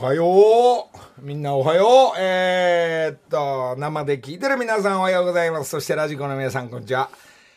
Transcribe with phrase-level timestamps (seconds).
[0.00, 5.68] はようみんなおはようえー、っと、生で聞いてる皆さんおはようございます。
[5.68, 7.10] そしてラジコの皆さんこんにちは。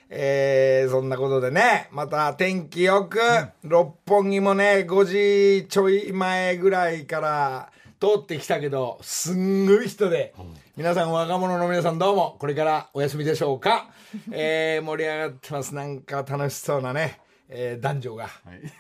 [0.10, 3.18] えー、そんなことでね、また天気よく、
[3.64, 7.72] 六本木もね、5時ちょい前ぐらいから
[8.02, 10.34] 通ってきたけど、すんごい人で、
[10.76, 13.90] 皆さん若者の皆さんどうも、これからお休みでしょうか？
[14.32, 15.74] えー、盛り上がってます。
[15.74, 17.22] なんか楽しそうなね。
[17.50, 18.30] えー、男女が、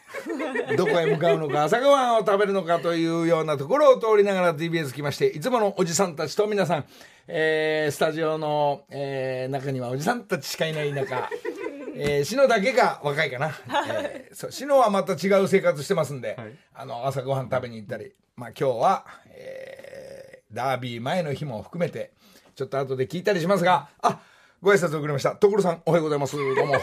[0.77, 6.85] どこへ向かうのか朝ごはんを食べるのかというようなところを通りながら TBS 来ましていつものおじさんたちと皆さん、
[7.27, 11.29] えー、スタジオの、えー、中にはおじさんたちしかいない中、
[11.95, 13.55] えー、篠だけが若いかな、
[14.01, 22.11] えー、そう篠はまた違う生活してますんで、はい、あの朝ごはん食べに行ったり、まあ、今日は、えー、ダービー前の日も含めて
[22.55, 24.19] ちょっと後で聞いたりしますがあ
[24.63, 25.35] ご挨拶遅れました。
[25.35, 26.37] 所さんおはようございます。
[26.37, 26.75] どうも。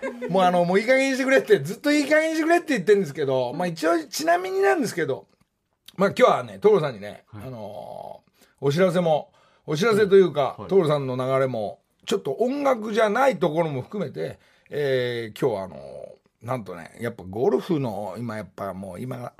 [0.28, 5.26] もうあの、もういい加減にしてくれって、ずっといい加減にしてくれって言ってるんですけど、まあ一応、ちなみになんですけど、
[5.96, 9.32] まあ今日はね、所さんにね、はい、あのー、お知らせも、
[9.66, 14.38] お知らせというか、はい、所さんの流れも、ちょっと音楽じゃないところも含めて、
[14.70, 19.32] えー、今日はあのー、なんとね、やっぱゴルフの、今やっぱもう今、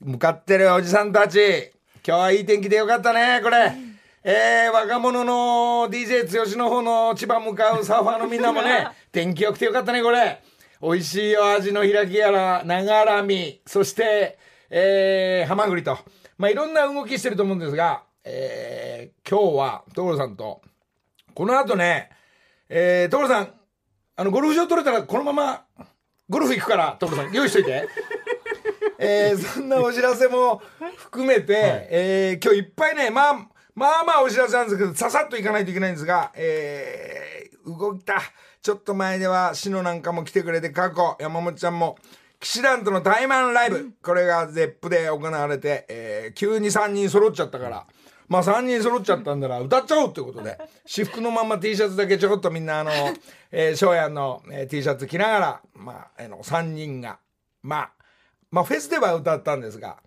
[0.00, 1.72] 向かってるおじさんたち、
[2.06, 3.93] 今日はいい天気でよかったね、これ。
[4.26, 10.40] えー、若者の DJ 剛の方の千葉向かうサーファーのみんなもね、 天気良くてよかったね、これ。
[10.80, 14.38] 美味しいお味の開きやら、長らみ、そして、
[14.70, 15.98] えー、ハマグリと。
[16.38, 20.62] まあ、いろんな動きしてると思うんですが、えー、今日は、所さんと、
[21.34, 22.08] この後ね、
[22.70, 23.52] えー、所さん、
[24.16, 25.66] あの、ゴルフ場取れたらこのまま、
[26.30, 27.86] ゴルフ行くから、所さん、用意しといて。
[28.98, 30.62] えー、そんなお知らせも
[30.96, 38.20] 含めて、はい、えー、今日いっぱいね、まあ、まあまあお知らせなんですけど、ささっといかないといけないんですが、えー、動いた。
[38.62, 41.98] ちょっと前では、シノなんかも来てくれて、過去、山本ちゃんも、
[42.40, 47.86] 騎士団との対マンライブ、これがゼップで行われて、えー、急に3人揃っちゃったから、
[48.28, 52.90] まあ3人揃っちゃったんだら歌っちゃおうってことで、私服のまま T シャツだけちょこっとみんなあの、
[53.50, 57.18] えー、翔やんの、えー、T シャツ着ながら、まあ、あの、3人が、
[57.62, 57.90] まあ、
[58.50, 59.98] まあフェスでは歌ったんですが、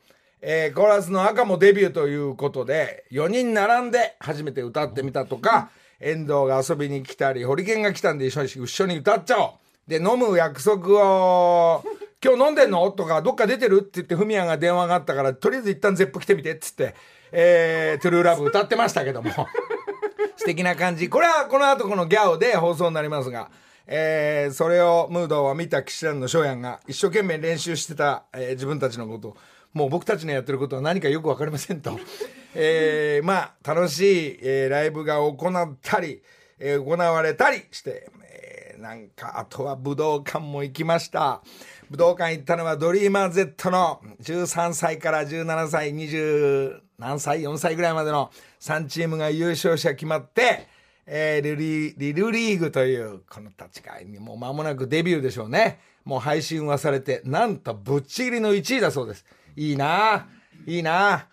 [0.41, 9.51] えー、コーラスの赤もデビューということで、4人並んで初めて歌ってみたとか、遠藤が遊びに来たり、ホリケンが来たんで一緒に一緒に歌っちゃおう。
[9.87, 11.83] で、飲む約束を、
[12.23, 12.91] 今日飲んでんの？
[12.91, 13.79] とか、どっか出てる？
[13.79, 16.93] って言って、フミヤが電話があったから、とりあえず一旦ゼップ来てみて、っつって、
[17.31, 19.31] えー、トゥルーラブ歌ってましたけども。
[20.35, 21.09] 素敵な感じ。
[21.09, 23.49] これはこの後このギャオで放送になりますが、
[23.87, 29.37] えー、それを、ムードを見た騎士団の翔やんが、一生懸命練習してた、えー、自分たちのことを、
[29.73, 31.99] もう僕たちのやってることは何かよく分かりませんと。
[32.55, 33.99] えー、まあ、楽し
[34.35, 36.21] い、えー、ライブが行ったり、
[36.59, 41.41] えー、行われたりして、えー、なんか、あとは武道館も行きました。
[41.89, 50.67] 武道館行ったのはドリーマー Z の13歳から17歳、20何歳 ?4 歳ぐらいまでの3チームが優勝者決まって、
[51.05, 55.79] えー、リ、LIL LEAGUE というこの立ち会いにもう間もなくデビューでしょうね。
[56.03, 59.25] もう配信はされて、なんとぶっちぎりの1位だそうです。
[59.57, 60.27] いいな
[60.65, 61.27] いいな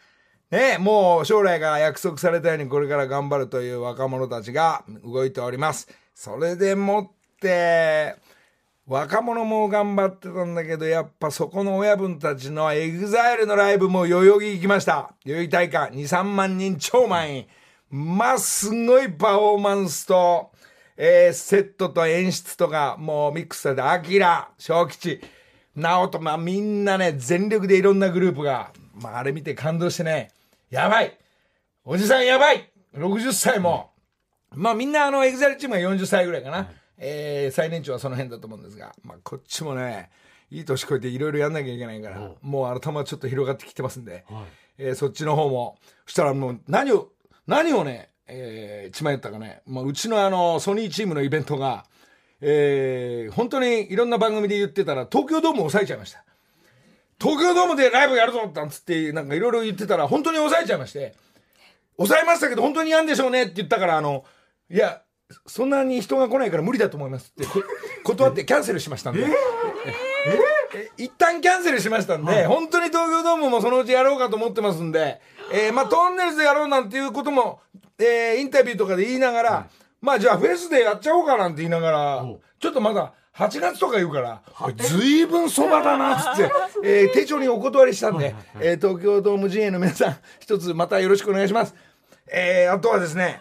[0.50, 5.88] ねもう将来が約束されたようにこれから頑張るという若者たちが動いております。
[6.14, 8.16] それでもって、
[8.86, 15.14] 若者も頑張ってたんだけど、やっぱそこの親分たちの EXILE のライブも代々木行きました。
[15.24, 17.46] 代々木体育館2、3万人超満員。
[17.90, 20.52] まあ、すごいパフォーマンスと、
[20.96, 30.30] えー、セットと演出とか、もうミックスされて、 AKIRA、SHOKICHI、NAOTO、まあみんなね、全力でいろんなグループが、まああれ見て感動してね、
[30.70, 31.18] やばい。
[31.84, 33.90] おじさんやばい !60 歳も。
[34.52, 36.70] まあみんなあの EXILE チームが40歳ぐらいかな。
[36.96, 40.10] えー、最年長はその辺だと思うんですが、まあこっちもね、
[40.50, 44.44] いい年越えていろいろやんなきゃいけないから、もう頭ちょっと広がってきてますんで、はい、
[44.78, 47.08] えー、そっちの方も、そしたらもう何を、
[47.46, 51.84] 何をね、えー、血迷ったかね、まあ、うちのあの、ソニーチームのイベントが、
[52.40, 56.24] えー、本当にいろんな番組で言ってたら、東京ドームを抑えちゃいました。
[57.20, 61.14] 東京ドームでライブやるぞなんつって、なんかいろいろ言ってたら、本当に抑えちゃいまして、
[61.96, 64.24] 抑えましたけど、本当にやんでしょうねって言ったから、あの、
[64.70, 65.02] いや、
[65.46, 67.46] そんなに人が来ないから無理だと思いますって
[68.04, 69.22] 断ってキャンセルしましたんで。
[69.22, 75.20] ええ一旦キャンセルしましたんで、はい、本当に東京ドームもそのうちやろうかと思ってますんで、
[75.52, 77.60] えー、まあ、トンネルズでやろうなんていうことも、
[77.98, 82.26] えー、インタビューとかで言いながら、はいまあじゃあフェスでやっちゃおうかなんて言いながら、
[82.60, 84.42] ちょっとまだ8月とか言うから、
[84.76, 86.52] ずいぶんそばだな、っ つって、
[86.84, 91.74] えー、手帳にお断りしたんで、えー、東京ドーム陣営の皆さん、一つまたよろしくお願いします。
[92.30, 93.40] えー、あとはですね、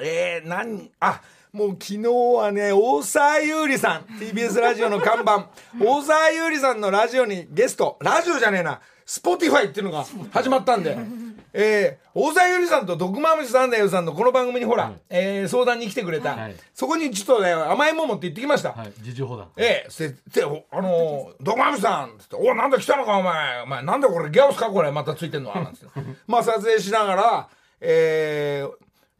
[0.00, 1.22] えー、なんあ、
[1.52, 5.48] もう昨日はね、大沢優里さん、TBS ラジオの看板、
[5.80, 10.98] 大沢優里さんのラジオにゲスト、ラジオじゃねえな、Spotify っていうのが始まったんで、
[11.60, 14.94] えー、大沢ゆりさんと毒まむしサンダーよさんのこの番組にほら、はい。
[15.10, 16.54] えー相談に来てくれた、はい。
[16.72, 18.70] そこにちょっとね、甘いもん持って行ってきました。
[18.74, 18.92] はい。
[18.98, 25.52] 自重砲弾ええ、せ、で、おあのー、ドクマムシさんつって、おなんだ来たのかお前、お前、なんだこれ、ギャオスかこれ、またついてんの？
[25.52, 26.00] なんつって。
[26.28, 27.48] まあ、撮影しながら、
[27.80, 28.70] えー、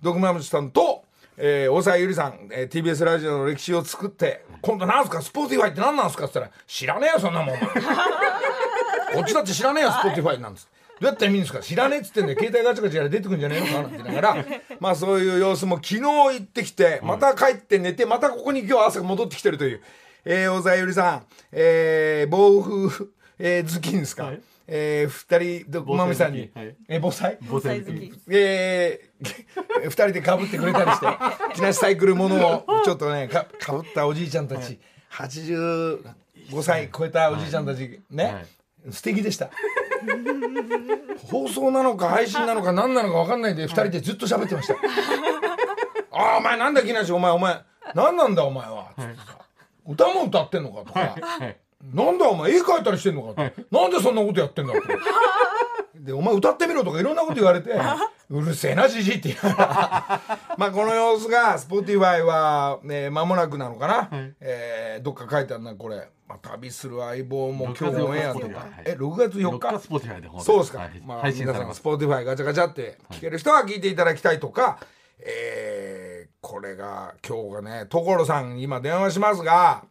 [0.00, 1.02] ドクマムシさんと、
[1.36, 6.26] えー、大沢ゆりさん、えー、TBS ラジオの歴史を作って、今度なんすか、 Spotify って何なんすか？
[6.26, 7.58] って言ったら、知らねえよ、そんなもん。
[7.58, 10.68] こっちだって知らねえよ、 Spotify なんつって。
[10.72, 11.60] どうやって見るんですか？
[11.60, 14.44] 知らねえっつってんで、携帯ガチャガチャやら出てくんじゃねえのかなんて言いながら、
[14.80, 19.82] まあそういう様子も昨日行ってきて、また帰って寝て、またここに今日朝戻ってきてるという、
[20.24, 21.22] えー、大沢ゆりさん、
[21.52, 23.06] えー、暴風、
[23.38, 24.40] えー、頭巾ですか、はい。
[24.70, 26.76] えー、二人、どまみさんに、はい。
[26.88, 27.38] えー、防災？
[27.48, 28.20] 防災防災好き。
[28.30, 31.06] えー、 二人でかぶってくれたりして、
[31.54, 34.78] 木梨サイクルものをちょっとね、かかぶったおじいちゃんたち、
[35.10, 36.02] 85
[36.62, 38.30] 歳超えたおじいちゃんたち、ね、は
[38.90, 38.92] い。
[38.92, 39.50] 素敵でした。
[41.30, 44.74] 放送なのか配信なのか何なのか分かんないんで、二人でずっと喋ってました。
[46.12, 47.60] ああ、お前なんだ木梨、お前、お前、
[47.94, 48.88] 何なんだお前は。
[48.98, 49.38] つってさ
[49.86, 51.00] 歌も歌ってんのかとか。
[51.00, 51.56] はい。
[51.94, 54.82] なんだお前絵描いたりしてんのかって、なんでそんなことやってんだって
[55.98, 57.70] でお前歌ってみろとかいろんなこと言われて
[58.30, 60.38] うるせえなじじいって言いながら。
[60.56, 64.08] まあこの様子が Spotify はね間もなくなのかな、
[64.40, 69.78] えーどっか書いてあるなこれ、まあ、旅する相棒も今日オンエアと6月4か日え6月4 4日？
[69.78, 70.28] 日 Spotify で。
[70.42, 71.02] そうですか、はい。
[71.04, 71.78] まあ、皆さんされます。
[71.78, 74.78] Spotify ガチャガチャって聞ける人は聞いていただきたいとか、
[75.20, 79.82] えーこれが今日がね所さん今電話しますが。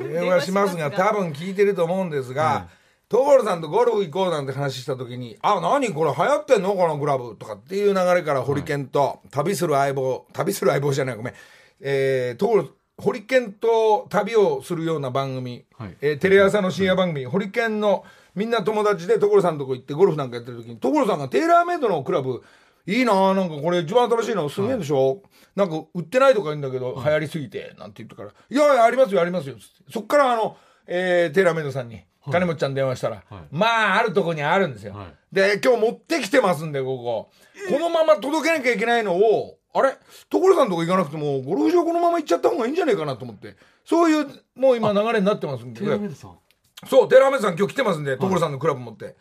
[0.00, 2.68] 電話しますが多分聞いてると思うんですが、
[3.08, 11.34] 所さんとゴルフ行こうなんて話した時に「あ何これ流行ってんのこのクラブ」とかっていう流れからホリケンと旅する相棒旅する相棒じゃないごめん。
[11.80, 12.68] えー、所
[12.98, 15.96] ホリケンと旅をするような番組、はい。
[16.00, 18.04] えーテレ朝の深夜番組、ホリケンの
[18.34, 22.42] みんな友達で所さんのとこ行ってゴルフなんかやってる時に所さんがテーラーメイドのクラブ
[22.86, 25.22] いいなあなんかこれ一番新しいのすげえでしょ、
[25.54, 29.92] なんか売ってないとか言うんだけど、流行りすぎてなんて言ってから「いやいやありますよありますよ」つって。
[29.92, 30.56] そっからあの、
[30.86, 35.06] えーテーラーメイドさんに金持ちちゃん電話したら、まああるとこにあるんですよ、はい。
[35.34, 37.30] で今日持ってきてますんでここ。
[37.70, 39.96] このまま届けなきゃいけないのをあれ？
[40.30, 43.56] 所さんとこ行かなくてもゴルフ場このまま行っちゃった方がいいんじゃないかなと思って。
[43.84, 45.80] そういうもう今流れになってますんで。
[45.80, 46.38] テラメドさん。
[46.86, 49.16] そうテラーメイドさん今日来てますんで所さんのクラブ持って。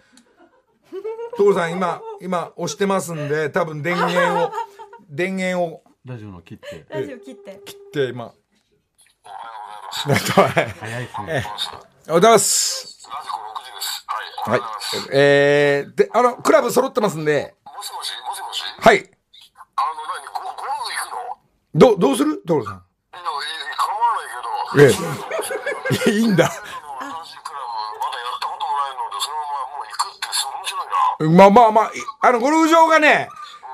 [1.38, 4.52] 所さん今今押してますんで多分電源を
[5.10, 5.84] 電源を。
[6.06, 6.86] ラジオの切って。
[6.90, 7.60] ラジオ切って。
[7.66, 8.32] 切って今。
[10.08, 11.26] おはようございますラジコ6時です。
[11.26, 11.28] はい。
[11.28, 11.44] おはいはよ
[12.10, 12.95] うございます。
[15.12, 17.56] えー、であのクラブ揃ってますんで。
[17.66, 18.64] もしもし、もしもし？
[18.80, 18.98] はい。
[18.98, 19.06] あの、
[20.06, 21.18] 何、ゴゴルフ行くの？
[21.74, 22.42] どどうする？
[22.46, 22.74] 所さん。
[22.74, 22.78] い
[23.18, 24.82] や、いい構わないけど。
[24.82, 24.86] え
[26.08, 26.12] え。
[26.12, 26.46] いやいいんだ。
[26.46, 26.62] まだや
[27.12, 27.14] っ
[28.40, 30.88] たこともないので、そのままもう行くって、すごい面白い
[31.32, 31.38] な。
[31.38, 33.28] まあまあまあ、いあの、ゴルフ場がね、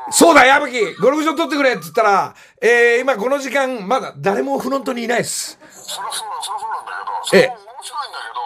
[0.09, 5.59] そうだ、矢吹、ゴルフ場取ってくれって言ったら、えー、今この時間、まだ誰もフロントにいないです。
[5.69, 6.91] そりゃそうなん、そりゃそうなんだ
[7.31, 8.41] けど、ええそれも面白いんだけど、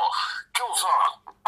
[0.51, 0.87] 今日さ、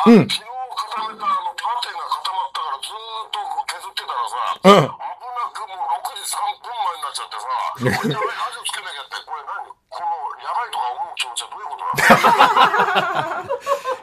[0.07, 9.67] あ昨日固めたあのパテが固まったからずーっと削ってたらさ、うん危なくもう6時3分前になっちゃってさ、これやばい、つけなきゃって、これ何？
[9.67, 10.07] この、
[10.43, 13.51] やばいとか思う気持ちはどういうことなの？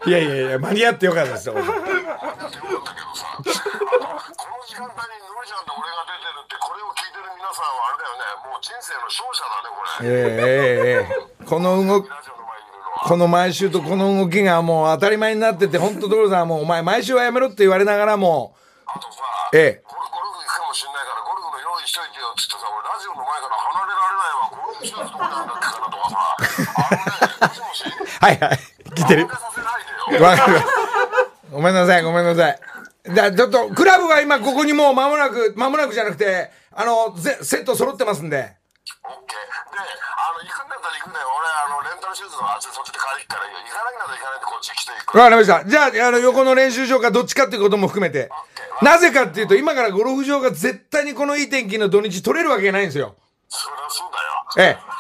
[0.04, 1.54] いやいやいや、間に合ってよかったですよ。
[1.54, 2.36] だってよかっ
[2.84, 3.52] たけどさ、この
[4.66, 10.08] 時間帯にのりちゃんと俺が出てるって、これを聞いてる皆さんはあれだよね、もう人生の勝者だね、これ。
[10.08, 12.08] ええええええこの動き、
[13.04, 18.56] この毎週とこの動きがもう当たり前になってて、本当ドロさんはもうお前毎週はやめろって言われながらも、
[18.86, 19.18] あとさ、
[19.52, 26.16] ええゴルゴルフ行くかもしんないから、ゴルフの用意しといてよっつってさ、俺ラジオの前から離れられないわ、ゴルフしないとどこなんだっけかなとかさ、
[26.80, 27.04] あのね、
[27.44, 28.58] もしもし、はいはい、
[28.94, 29.28] 来てる？
[31.52, 32.58] ごめんなさい、ごめんなさい。
[33.14, 38.36] じゃあちょっと、クラブが今ここにもう間もなく、間もなくじゃなくて、あの、ぜセット揃ってますんで。
[38.38, 39.74] オッケー。
[39.76, 39.82] で、
[40.84, 41.24] あの、行くんだったら行くね。
[41.24, 43.60] 俺、あの、レンタルシューズのあっちでそっちで買いに行くからいいよ。
[43.64, 45.18] 行かなきゃ行かないでこっち来て行く。
[45.18, 45.64] わかりました。
[45.64, 48.28] じゃあ、あの、横の練習場かどっちかっていうことも含めて。
[48.82, 53.14] なぜかっていうと、今からゴルフ場が絶対にこのいい天気の土日取れるわけないんですよ。
[53.48, 54.10] そりゃそう
[54.56, 54.74] だよ。
[54.74, 54.94] ええ。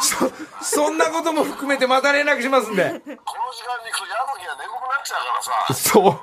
[0.00, 0.30] そ、
[0.86, 2.84] そんなことも含めてまた連絡しますんで。
[2.84, 5.32] この時間に行くと、矢吹が眠くなっちゃうか
[5.68, 5.74] らさ。
[5.74, 6.20] そう。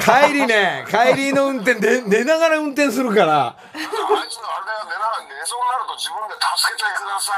[0.00, 3.46] 帰りね、帰りの運転で、寝ながら運転するから。
[3.46, 7.36] あいつのあれだよ、寝な寝そうになると自分で助けてくださ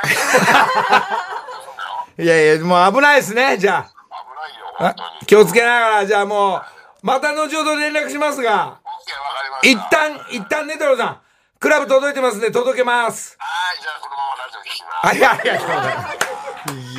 [2.19, 2.23] い。
[2.23, 3.83] いやいや、もう危ないですね、じゃあ。
[3.83, 5.05] 危ないよ。
[5.27, 6.63] 気をつけながら、じゃあもう、
[7.03, 8.79] また後ほど連絡しますが。
[9.63, 11.21] 一旦、一旦ね、太郎さん、
[11.59, 13.37] クラブ届いてますんで届けます。
[13.39, 15.17] はい、じゃあこのままラジオ聞きます。
[15.17, 15.55] いや、いや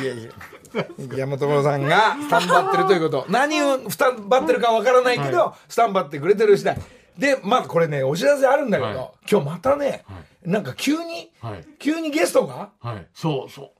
[0.04, 0.30] いやいや。
[1.16, 3.26] 山所さんがスタンバってるということ。
[3.28, 6.78] 何をスタンバってるかわからないけど、スタンバってくれてる次第。
[7.18, 10.04] で、まあこれね、お知らせあるんだけど、はい今日またね、
[10.44, 13.06] なんか急に、はい急にゲストが、はい。
[13.14, 13.72] そうそ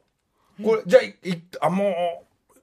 [0.61, 0.63] う。
[0.63, 1.95] これ、じゃあ、い、いあ、も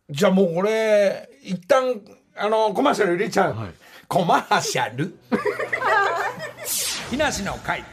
[0.09, 2.01] う、じゃあもうこれ、一旦、
[2.35, 3.55] あの、コマーシャル入れちゃう。
[3.55, 3.73] はい
[4.07, 5.17] コマーシャル？
[7.09, 7.83] 木梨の会。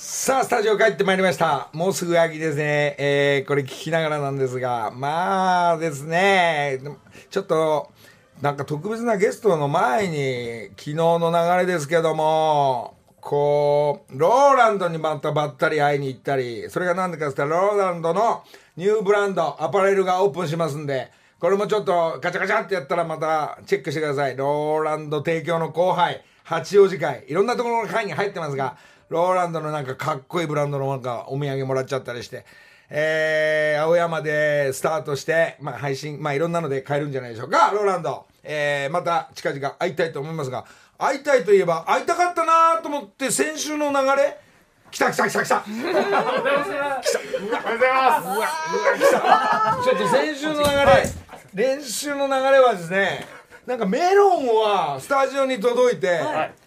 [0.00, 1.70] さあ、スタジオ帰ってまいりました。
[1.72, 2.94] もうすぐ秋ですね。
[3.00, 6.78] えー、これ聞きながらなんですが、まあですね、
[7.30, 7.90] ちょっと、
[8.40, 18.44] なんか特別なゲストの前に、昨日の流れですけども、こう、ローランドにまたばったり会いに行ったり、それが何でかって言ったら、ローランドの
[18.76, 24.36] ニューブランド、アパレルがオープンしますんで、これもちょっとガチャガチャってやったらまたチェックしてください。
[24.36, 28.76] ローランド提供の後輩、八王子会、いろんなところの会に入ってますが、
[29.08, 32.44] ローランドのなんかかっこいいブランドのなんかお土産もらっちゃったりして、
[32.90, 38.26] えー、青山でスタートして、まあ配信、まあいろんなので買えるんじゃないでしょうか、ローランド。
[38.42, 40.64] えー、また近々会いたいと思いますが、
[40.98, 44.38] 会いたいといえば会いたかったなと思って先週の流れ、
[44.90, 46.22] 来た来た来た来たおはようございま
[46.62, 46.70] す。
[46.70, 46.74] う
[47.54, 48.48] わ、うわ、
[48.96, 49.84] 来た。
[49.84, 51.04] ちょっと先週の流れ、
[51.54, 53.26] 練習の流れはですね、
[53.66, 56.20] なんかメロンはスタジオに届いて、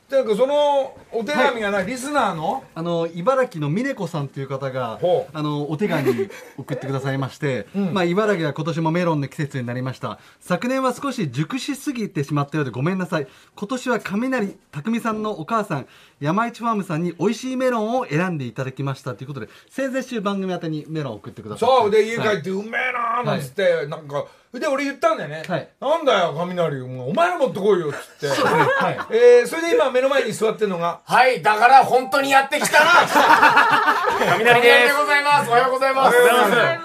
[0.09, 4.99] なんかそのお手紙がな、リスナーの、あの茨城の峰子さんという方が
[5.33, 10.19] あのお手紙送ってくださいまして、 まあ、茨城は今年もメロンの季節になりました。
[10.39, 13.27] 昨年は少し熟しすぎてしまったようでごめんなさい。
[13.55, 15.87] 今年は雷匠さんのお母さん
[16.19, 22.37] 山市ファームさんに美味しいメロンを選んでいただきましたということで先々週番組宛てにメロンを送ってくださいそう、で家帰はい。
[22.37, 25.69] ってうめえなーなんつって、なんか、で俺言ったんだよね、はい。
[25.79, 28.99] なんだよ雷お前ら持ってこいよっつって、 はい。
[29.11, 32.91] えー、それで今目の前に座ってるのがはい、だから本当にやってきたな。
[34.37, 35.49] 雷でございます。
[35.49, 36.17] おはようございます。
[36.17, 36.79] おはようござい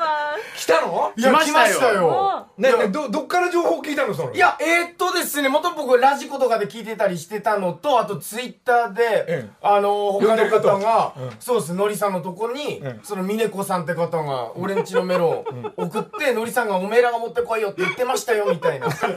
[0.57, 1.13] 来たの？
[1.17, 2.46] いや、来ましたよ。
[2.59, 4.33] ねねどどっから情報聞いたのその？
[4.35, 9.51] いや、えー、っとですね、元々僕、ラジコとかで聞いてたりしてたのと、あとツイッターで、ええ。
[9.63, 10.79] あの他の方方。
[10.79, 18.89] が、そうです、のりさんのとこに、ええその峰子さんって方が、俺んちのメロン送って、のりさんがおめえらが持ってこいよって言ってましたよ、みたいな。
[18.89, 19.09] で、会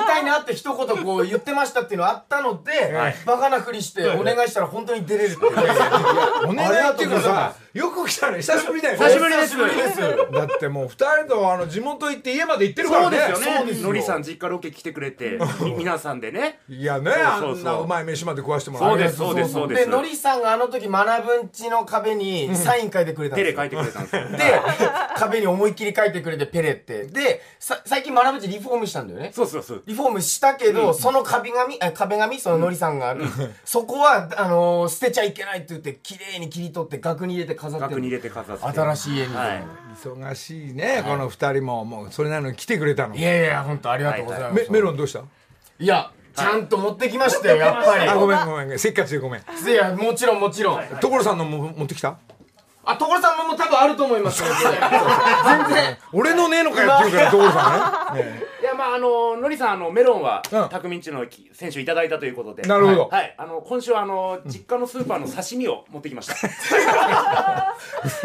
[0.00, 2.72] いたいなって一言こう言ってましたっていうのあったので、
[3.26, 5.52] バカなふりしてお願いしたら本当に出れるっていう。
[6.48, 8.38] お願いっていうかさよく来たね。
[8.38, 9.06] 久しぶりだよね。
[9.06, 10.00] 久しぶりです。
[10.32, 13.18] だってもう二人とあの地元行って家まで行ってるからね。
[13.18, 13.58] そうですよね。
[13.58, 13.86] そうですよ。
[13.86, 16.58] のりさん実家ロケ来てくれてみ皆さんでね。
[16.68, 17.72] いやねそうそうそう。
[17.72, 19.84] あんなうまい飯まで食わしてもらそうですそうですそうです。
[19.84, 23.52] で、のりさんがあの時、学ぶんちの壁にサイン書いてくれたんですよ。
[23.52, 24.28] 手で書いてくれたんですよ。
[24.36, 24.60] で、
[25.16, 27.04] 壁に思いっきり書いてくれて、ペレって。
[27.04, 29.30] で、さ最近学ぶんちリフォームしたんだよね。
[29.32, 29.82] そうそうそう。
[29.86, 33.24] リフォームしたけど、その壁紙、あ壁紙、そののりさんがある、
[33.64, 37.90] そこは、あのー捨てちゃいけないって言って、綺麗に切り取って、額に入れて飾ってる。
[37.90, 38.64] 額に入れて飾って。
[38.64, 39.42] 新しい家みたいな。
[39.42, 39.62] はい。
[39.94, 41.84] 忙しいねこの二人も。
[41.84, 43.14] もうそれなのに来てくれたの。
[43.14, 44.54] い、やいや、本当ありがとうございます。
[44.54, 45.20] メメロンどうした？
[45.78, 48.08] いや、ちゃんと持ってきましたよ、やっぱり。
[48.08, 49.40] あごめんごめんせっかちでごめん。
[49.40, 50.84] いや、もちろんもちろん。
[51.00, 52.16] 所さんのも持ってきた？
[52.82, 54.54] あ、所さんも多分あると思います 全
[55.74, 55.98] 然。
[56.12, 58.22] 俺のねえのかよって言うから所さんね。
[58.22, 60.68] ね いやまああののりさんあのメロンはうん。
[60.68, 62.62] 匠んちのき選手いただいたということで。
[62.62, 63.08] なるほど。
[63.08, 63.34] はい。
[63.36, 66.34] あの今週はあの実家のスーパーの刺身を持ってきました。
[66.34, 66.46] ス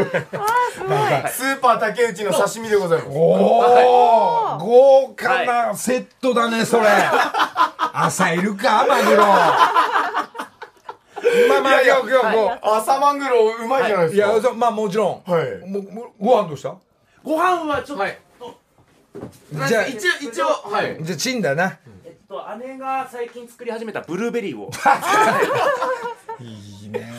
[0.02, 3.10] ーパー竹内の刺身でございます。
[3.12, 6.86] おお豪華なセットだねそれ。
[7.94, 9.24] 朝いるかマグロ。
[11.50, 14.28] まあまあいやいや今日今日今朝マグロうまいじゃないですか。
[14.34, 15.32] やそうまあもちろん。
[15.32, 15.70] はい。
[15.70, 16.76] ももご飯どうした？
[17.24, 18.20] ご飯はちょっと、はい
[19.68, 20.98] じゃあ一応、一応、はい。
[21.02, 21.80] じゃあチンだな。
[22.04, 24.70] えっと姉が最近作り始めたブルーベリーを。
[26.40, 27.15] いいね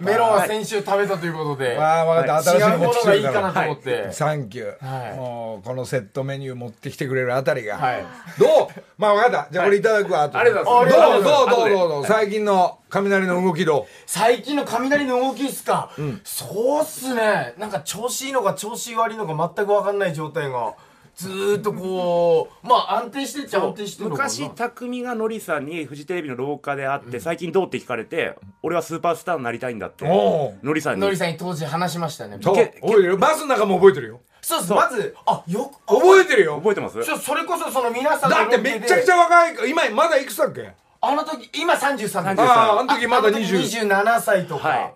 [0.00, 1.76] メロンは先週食べたということで。
[1.76, 2.50] わあ分かった。
[2.50, 4.12] 新しいの違うものがいいからなと思って。
[4.12, 5.16] サンキュー、はい。
[5.16, 8.04] もうこのセットメニュー持ってきてくれるあたりが、はい。
[8.38, 8.82] どう？
[8.98, 9.52] まあ分かった。
[9.52, 10.98] じゃあこれいただくわ、ありがとうございます。
[10.98, 11.04] どう？
[11.04, 11.56] ありがとうございます。
[11.56, 11.60] どう？
[11.60, 11.70] どう？
[11.70, 12.06] どうどう？
[12.06, 15.90] 最近の雷の動きど最近の雷の動きっすか、
[16.22, 17.54] そうっすね。
[17.58, 20.74] なんか調子いいのか調子悪いのか全くわかんない状態が。
[21.16, 24.28] ずーっとこう、まあ安定してっちゃ安定してるのかな。
[24.28, 31.00] 昔匠がのりさんにフジテレビの廊下で会って、最近どうって聞かれて俺はスーパースターになりたいんだってうおのりさんに。
[31.00, 32.38] のりさんに当時話しましたね。
[32.42, 34.20] そうけ覚えてるよバスの中も覚えてるよ。
[34.40, 34.72] そうです。
[34.72, 36.56] まず、あ、よく、覚えてるよ。
[36.56, 37.02] 覚えてます？
[37.02, 40.72] それこそその皆さんのだってめちゃくちゃ若い今まだいくつだっけ？
[41.00, 42.18] あの時、今33です。
[42.18, 44.68] 33あああの時まだあの時20 27歳とか。
[44.68, 44.92] は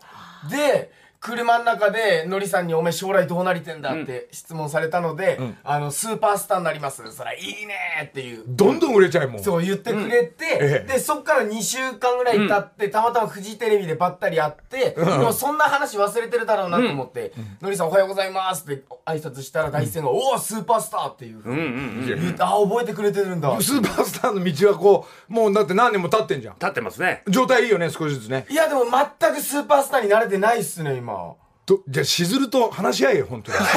[0.50, 7.02] で、車の中でのりさんに「お前将来どうなりてんだ?」って質問されたので、あのスーパースターになります。
[7.12, 8.44] そらいいねっていう。
[8.46, 9.42] どんどん売れちゃうもん。
[9.42, 23.48] そう言ってくれて、ええでそっから2週間ぐらい経って、たまたまフジテレビでばったり会って、でもそんな話忘れてるだろうなと思って「のりさんおはようございます」って挨拶したら大戦が「おおスーパースター!」っていうふうに言って、あ覚えてくれてるんだ。
[23.60, 26.54] スーパースターの道はこう、もうだって何年も経ってんじゃん。
[26.54, 27.22] 立ってますね。
[27.28, 28.46] 状態いいよね、少しずつね。
[28.48, 28.84] いやでも
[29.20, 31.07] 全くスーパースターに慣れてないっすね今
[31.66, 33.58] とじゃあ、しずると話し合えよ、本当に。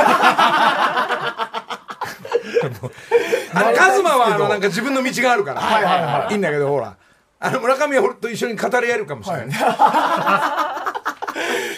[3.54, 5.62] あの、カズマは、あの、なんか自分の道があるから。
[5.62, 6.34] はいはいはい。
[6.34, 6.96] いいんだけど、ほら。
[7.40, 9.48] あの、村上と一緒に語り合えるかもしれない。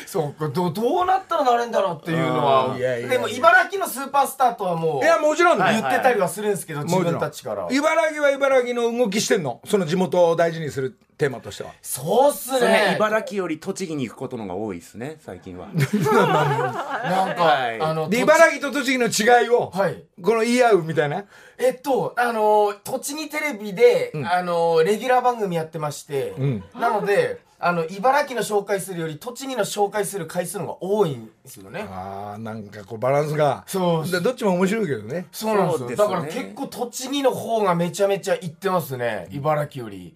[0.06, 2.68] そうかどどうなったらなれんだろうっていうのは。
[2.68, 3.10] うんいやいやいや。
[3.10, 5.58] でも茨城のスーパースターとはもういや、もちろん。
[5.58, 5.66] ね。
[5.72, 9.60] 言ってたりはするんですけど、自分たちから茨城は茨城の動きしてんの。
[9.66, 11.72] その地元を大事にするテーマとしては。
[11.82, 21.26] そうっすね茨城より栃木に行くことのが多いですね最近は なんか、はいあの茨城と栃木の違いを、はいこの言い合うみたいな？
[21.58, 31.86] えっと、あのー栃木テレビで、あのーレギュラー番組やってまして、んなので、あの、茨城の紹介するより、栃木の紹介する回数の方が多いんですよね。
[31.90, 33.64] ああ、なんかこうバランスが。
[33.68, 35.28] そうでどっちも面白いけどね。
[35.32, 35.78] そうなんですよ。
[35.80, 39.28] そうですねだから結構栃木の方がめちゃめちゃ行ってますね。
[39.32, 40.16] 茨城より。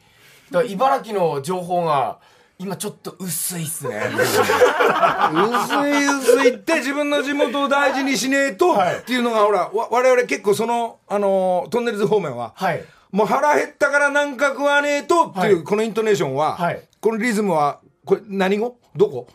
[0.51, 2.19] だから茨城の情報が、
[2.59, 4.01] 今ちょっと薄いっすね。
[4.13, 12.83] 薄い薄いって自分の地元を大事にしねえと、はいっていうのがほらわ我々結構その、あのートンネルズ方面は、はい。
[13.11, 18.79] もう腹減ったからなんか食わねえとっていう、はいこのイントネーションは、はいこのリズムはこれ何語？
[18.95, 19.27] どこ？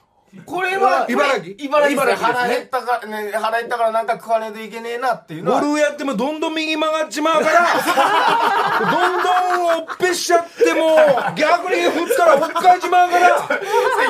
[0.46, 1.54] これは、茨城？
[1.58, 2.26] 茨城ですね。
[2.26, 5.60] 腹減ったか、ね、腹減ったからなんか食わねえといけねえなっていうのは。
[5.60, 7.60] ゴルフやってもどんどん右曲がっちまうから
[8.90, 10.96] どんどんおっぺしちゃっても
[11.36, 13.46] 逆に振ったらほっかいちまうから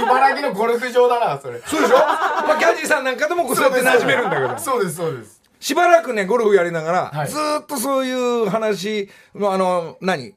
[0.01, 1.61] 茨城のゴルフ場だな、それ。
[1.67, 5.43] そうでしょ、まあ、キャンジーさんなんかでもこうやって馴染めるんだけどそうです、そうです。
[5.59, 10.35] しばらくね、ゴルフやりながら、はいずーっとそういう話の、あの、何？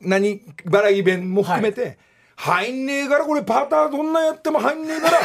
[0.00, 0.40] 何？
[0.66, 1.98] 茨城弁も含めて、
[2.40, 5.18] 入んねえから、これパターどんなやっても入んねえから、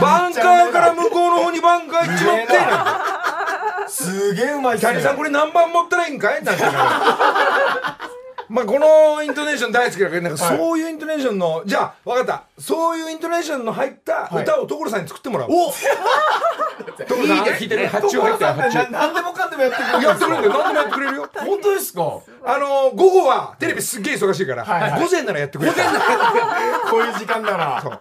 [0.00, 2.36] バンカーから向こうの方にバンカー行っちまっ
[3.84, 4.92] て、すげえうまいっすね。
[4.92, 6.42] キャリーさんこれ何番持ったらいいんかい？
[6.42, 6.62] なんて。
[8.52, 10.58] まあこのイントネーション大好きだけど、なんかはい。
[10.58, 12.42] そういうイントネーションの、じゃあ、わかった。
[12.58, 15.70] そういうイントネーションの入った歌を所さんに作ってもらおう。
[15.70, 17.86] お所さん弾いてる。
[17.88, 18.92] 発注入ってる、発注。
[18.92, 20.50] ななんでもかんでもやってくれるやってくれるよ。
[20.52, 21.30] 何でもやってくれるよ。
[21.34, 22.20] 本当ですか？
[22.44, 25.00] あの午後はテレビすっげえ忙しいから、はいはい。
[25.00, 25.82] 午前ならやってくれた。
[26.90, 28.00] こういう時間だな。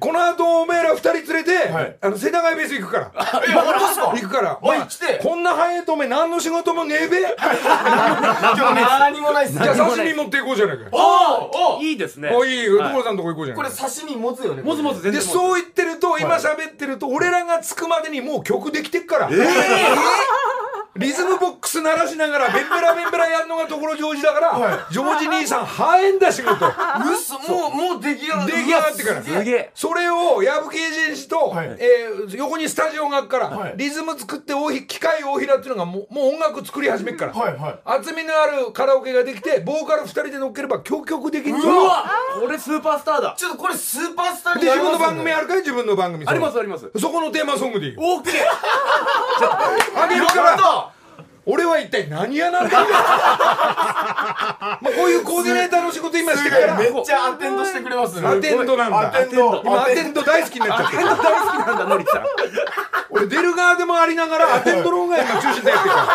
[0.00, 1.96] この後おめえら二人連れて、はい。
[2.00, 3.10] あの世田谷ベース行くから。
[3.46, 4.06] え、本当ですか？
[4.14, 5.20] 行くから、おい来て。
[5.22, 7.20] こんな早いとおめえ何の仕事もねえべ。
[7.22, 12.30] 何もないっすゃあ刺身持っていこうじゃないかよおおいいですね。
[12.32, 12.66] おいい。
[12.66, 19.30] 所さんのとこ行こうじゃないかこれ刺身持つよねもずもず全で然そう言ってると今喋ってると俺らが着くまでにもう曲できてっから、
[20.96, 27.94] リズムボックス鳴らしながらベンベラベンベラやるのが所ジョージだから、ジョージ兄さん早えんだ仕事うもう。
[27.94, 29.22] もう出来上が出来上がってから。
[29.22, 29.70] すげえ。
[29.74, 31.76] それを矢吹エージェンシーと、はい。
[31.78, 33.74] えー横にスタジオがあるから、はい。
[33.76, 37.78] リズム作って大ひ機械大平っていうのがもうもう音楽作り始めっから、はいはい。
[37.84, 41.60] 厚みのあるカラオケができてボーカル2人で乗っければ曲曲できる。
[41.60, 42.04] ぞうわ。
[42.40, 43.34] これスーパースターだ。
[43.38, 45.58] ちょっとこれスーパースターにで自分の番組ああるかい？
[45.58, 46.26] 自分の番組。
[46.26, 46.90] ありますそあります。
[46.92, 48.00] れそこのテーマソングでいいよ。
[48.02, 48.34] オーケー。
[49.96, 50.87] あげるから
[51.50, 52.76] 俺は一体何やなんだ？
[52.84, 56.74] まあこういうコーディネーターの仕事今してるから。
[56.76, 58.28] めっちゃアテンドしてくれますね。
[58.28, 58.98] アテンドなんだ。
[59.00, 59.62] アテンド。
[59.64, 61.04] 今アテンド大好きになっちゃってる。
[61.04, 61.22] 大好き
[61.66, 62.24] なんだのりさん。
[63.08, 66.06] 俺出る側でもありながらアテンドの方が今中心でやってるか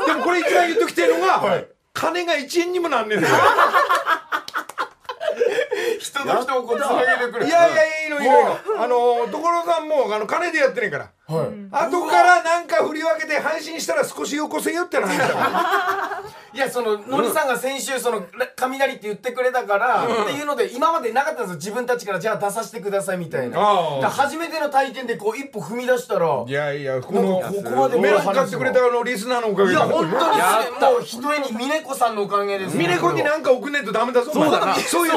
[0.00, 0.06] ら。
[0.06, 1.66] でもこれ一番言っときてるのが、はい。
[1.94, 3.34] 金が1円にもなんねえんだよ。
[6.00, 8.58] 人と人をこうつなげてくれいやいやいいのいいのいいの。
[8.82, 11.48] あの所さんもあの金でやってねえからはい。
[11.70, 16.22] 後からなんか振り分けて配信したら少しよこせよって話だから。
[16.54, 18.24] いやそののりさんが先週その
[18.56, 21.56] 雷って言ってくれたから、っていうので今までなかったんですよ。
[21.56, 23.58] 自分たちからじゃあ出させてくださいみたいな。
[24.10, 32.76] 初めての体験でこう一歩踏み出したらいやいやこのかここまでメロン買ってくれたあのリスナーのおかげいやだ本当にもうひとえに峰子さんのおかげです。
[32.76, 35.14] 峰子になんか送んねえとダメだぞそうだなそういう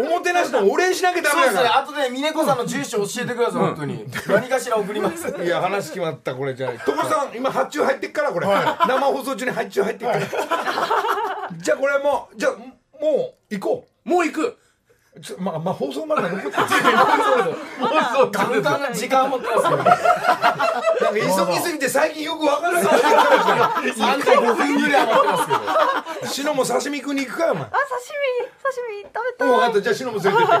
[0.00, 1.62] おもてなしのお礼しなきゃダそうですね。
[1.62, 4.04] メだか後で峰子さんの住所教えてください本当に。
[4.28, 5.32] 何かしら送ります。
[5.32, 8.46] らいや話決まったこれじゃ所さん今発注入ってっからこれ。
[8.46, 10.20] 生放送中に発注入ってっから。
[11.58, 12.52] じゃあこれもうじゃあ
[13.00, 14.58] もう行こもう行く
[15.38, 16.54] まあまあ放送まで残ってる。
[18.32, 19.96] ガンガン時間持ってますよなんか
[21.12, 22.98] 急ぎすぎて最近よくわからなく な
[23.78, 25.52] ってきた35分ぐらい余ってますけ
[26.26, 27.52] どシノも刺身食いに行くか。
[27.52, 27.76] お前あ刺
[28.40, 29.70] 身刺身食べたもう分か。
[29.70, 30.52] ったじゃあシノも連れてって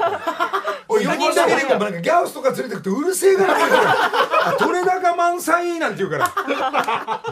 [0.86, 1.74] おい4人だけで行くか。
[1.74, 2.00] らなんか。
[2.00, 2.50] ギャオスとか。
[2.50, 6.18] 連れてくとうるせえ取れ高満載なんて言うか。
[6.18, 6.30] ら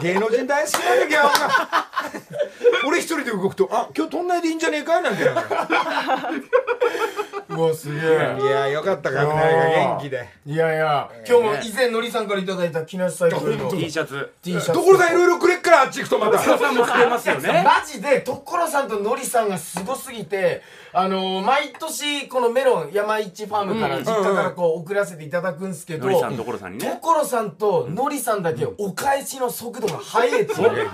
[0.01, 1.31] 芸能人大好きなんだギャオが
[2.85, 4.99] 俺一人で動くとあ今日取んないでいいんじゃねえか。
[4.99, 5.41] なんて言うか。
[5.41, 5.47] ら
[7.49, 8.37] うわすげえ。
[8.41, 10.27] いやよかった雷が元気で。
[10.45, 14.31] いやいや今日も以前のりさんからいただいた木梨サイクルの T シャツ。
[14.41, 14.73] T シャツ。
[14.73, 16.39] 所さんいろいろくれっからあっち行くとまた。
[16.39, 20.61] さんもくれますよねマジで所さんとのりさんがすごすぎて
[20.93, 26.99] あのー毎年このメロン山一ファームから実家からこう送らせていただくんですけどのりさん所さんにね。
[27.01, 30.87] 所さんとのりさんだけお返しの速度が速いっていう。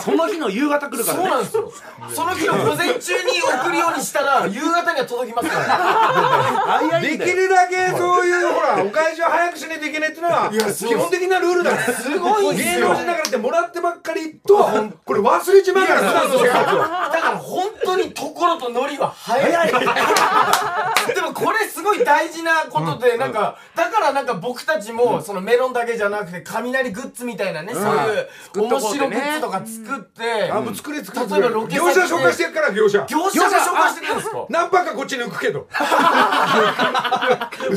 [0.00, 1.24] その日の夕方来るからね。
[1.24, 1.72] そうなんですよ。
[2.14, 3.30] その日の午前中に
[3.62, 5.65] 送るようにしたら夕方には届きますから
[7.00, 11.82] できるだけそういうほらお返しを早くしないといけないっていうのは基本的なルールだから。
[11.92, 14.56] すごいんですよ芸能人だからってもらってばっかりと
[15.04, 19.72] これ忘れちまうからだから本当に所とのりは早い。
[21.14, 31.26] でもこれすごい大事なことで、なんかだからなんか僕たちもそのメロンだけじゃなくて雷グッズみたいなね、そういう面白グッズとか作って、あもう作れ作れ。
[31.26, 33.04] 例えばロケ業者紹介してやっから業者。
[33.08, 34.46] 業者が紹介してるんですか？
[34.48, 35.55] 何パーかこっちに浮くけど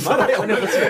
[0.06, 0.88] ま だ金欲しいな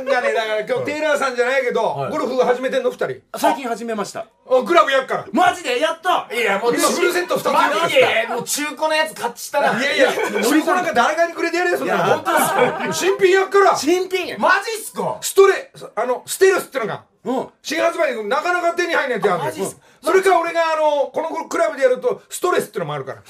[0.00, 3.20] んかねだから今日テイラーさんじゃないけどゴルフ始めてんの二人。
[3.36, 4.20] 最近始めました。
[4.48, 5.24] あクラブやっから。
[5.32, 5.80] マジで？
[5.80, 6.28] やった！
[6.34, 7.46] いやもう今フルセット二つ
[7.92, 10.12] いやいやもう中古のやつ買っちったらいやいや
[10.42, 12.04] 中古なんか誰かにくれてやれよそんなの？
[12.06, 13.76] いや本当ですか新品やっから。
[13.76, 15.18] 新品マジっすか？
[15.20, 17.48] ストレあのステルスってのがうん。
[17.60, 19.76] 新発売でなかなか手に入んないってあるマジっす。
[20.02, 23.22] それか俺があのこのクラブでやるとストレスってのもあるから。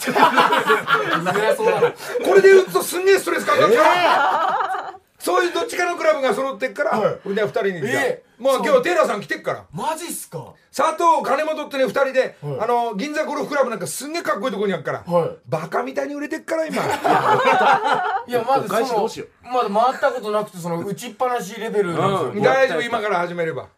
[2.24, 7.18] これで打つとすんげえストレスかかるから、そういうどっちかのクラブが揃ってっから、はい。
[7.24, 8.42] 俺で二人にじゃあ、ええ。
[8.42, 8.60] もう。
[8.62, 9.64] 今日テイラーさん来てっから。
[9.72, 10.52] マジっすか？
[10.76, 12.60] 佐藤金本ってね二人で、はい。
[12.60, 15.30] あの銀座ゴルフクラブなんかすんげえかっこいいとこにあるから、はい。
[15.46, 16.82] バカみたいに売れてっから今。
[18.26, 19.08] いやまお返だその
[19.50, 23.68] まだ回ったことなくてその打ちっぱなしレベルなんですよ、大丈夫今から始めれば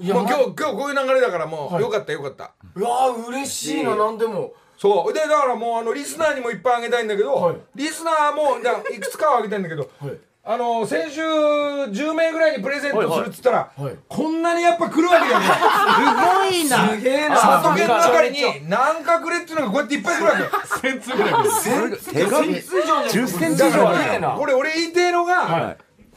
[0.00, 1.82] いやまもう今日今日こういう流れだからもう、はい。
[1.82, 2.52] よかったよかった。
[2.74, 4.52] うわー嬉しいな何でも。
[4.76, 5.12] そう。
[5.12, 7.56] でだからもうあのリスナーにもいっぱいあげたいんだけど、はい。
[7.76, 10.18] リスナーもだからいくつかはあげたいんだけど、 はい。
[10.46, 13.96] あの先週10名ぐらいにプレゼントするっつったら、はい。
[14.08, 16.88] こんなにやっぱ来るわけだよねすな。
[16.90, 17.36] すげえな。
[17.36, 20.88] 佐藤家の中に何かくれっていうのがこうやっていっぱい来るわけ。
[20.88, 21.98] 1000通ぐらい来る。
[21.98, 25.76] 手紙10センチ以上あるじゃんなこれ俺言いてえのが、はい。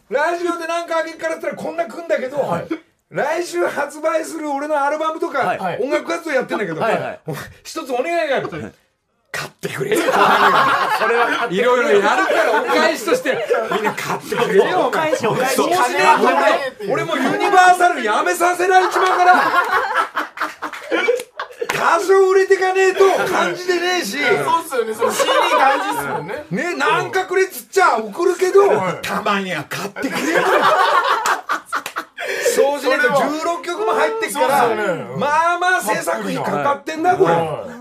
[0.09, 2.67] ラジオで何かあげっからって言ったらこんな来んだけど、はい
[3.09, 5.79] 来週発売する俺のアルバムとか、はい。
[5.81, 7.19] 音楽活動やってんだけど、はいはい。
[7.25, 8.49] お前一つお願いがある、
[9.31, 9.97] 買ってくれよ。
[10.03, 15.11] それはいろいろやるからお返しとしてみんな買ってくれよお前。
[15.11, 15.55] 返しお返し。
[15.55, 15.99] そうしね
[16.81, 19.35] えと俺俺もうユニバーサルやめさせられちまうから。
[21.67, 24.17] 多少売れてかねえと感じでねえし。
[24.17, 26.45] そうっすよねその CD 大事っすもんね。
[26.49, 28.67] ねなんかくれっつっちゃ送るけど
[29.01, 30.41] たまには買ってくれよ
[32.55, 34.67] そうしないと16曲も入ってっから
[35.17, 37.77] まあまあ制作費かかってんだこれは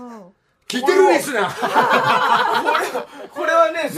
[0.67, 3.89] 聞いてるリスナーいこれはね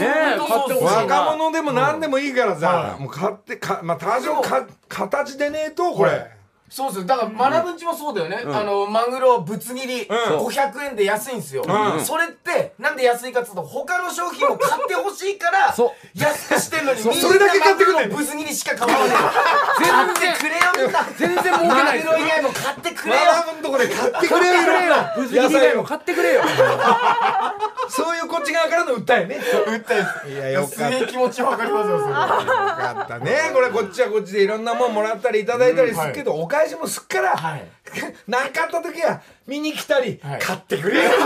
[0.80, 3.00] 若者でも何でもいいからさは、い。
[3.00, 6.39] もう買ってか、まあ、多少か形でねえとこれ、はい
[6.70, 7.04] そうっすよ。
[7.04, 10.06] だから学ぶんちもそうだよね、あのマグロぶつ切り、ん。
[10.06, 12.04] 500円で安いんですよ、うん。
[12.04, 15.74] それってなんで安いかっつうと他の商品を買ってほしいから
[16.14, 23.20] 安くしてんのにみんなそれだけ買ってくんだよマグロぶつ切りしか買わない買ってくれよみたいな全然儲けないマグロ以外も買ってくれよ。
[23.20, 24.94] 学ぶんとこで買ってくれよいろいろ。
[25.16, 26.42] ぶず切り以外も買ってくれよ。
[27.90, 29.40] そういうこっち側からの訴えね。
[29.66, 30.76] 売ったやついやよかった。
[30.76, 32.10] すげえ気持ちわかりますよそれ。
[32.10, 33.50] よかったね。
[33.52, 37.64] これこっちはこっちでいろんなもんもらったりいただいたりするけど、お返しもすっから、はい。
[38.28, 40.40] 何かあった時は見に来たり、はい。
[40.40, 41.10] 買ってくれよ。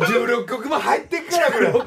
[0.00, 1.70] 16曲も入ってっからこれ。
[1.70, 1.86] 本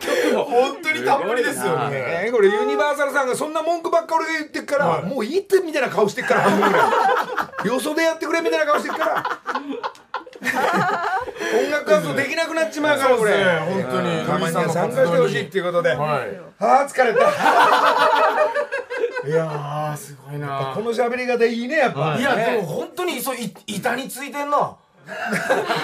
[0.82, 2.24] 当にたっぷりですよね。
[2.26, 5.04] ねこれユニバーサルさんがそんな文句ばっか俺が言ってっから、はい。
[5.06, 9.24] もういいってみたいな顔してっからよそでやってくれみたいな顔してっから
[10.46, 14.26] 音楽活動できなくなっちまうからこれ、本当に。
[14.26, 16.40] たまには参加してほしいっていうことで、はい。
[16.60, 17.30] ああ疲れた。
[19.28, 20.72] いやーすごいな。
[20.76, 22.24] この喋り方いいねやっぱ、い。
[22.24, 24.76] やねでも本当にそうい板についてんな。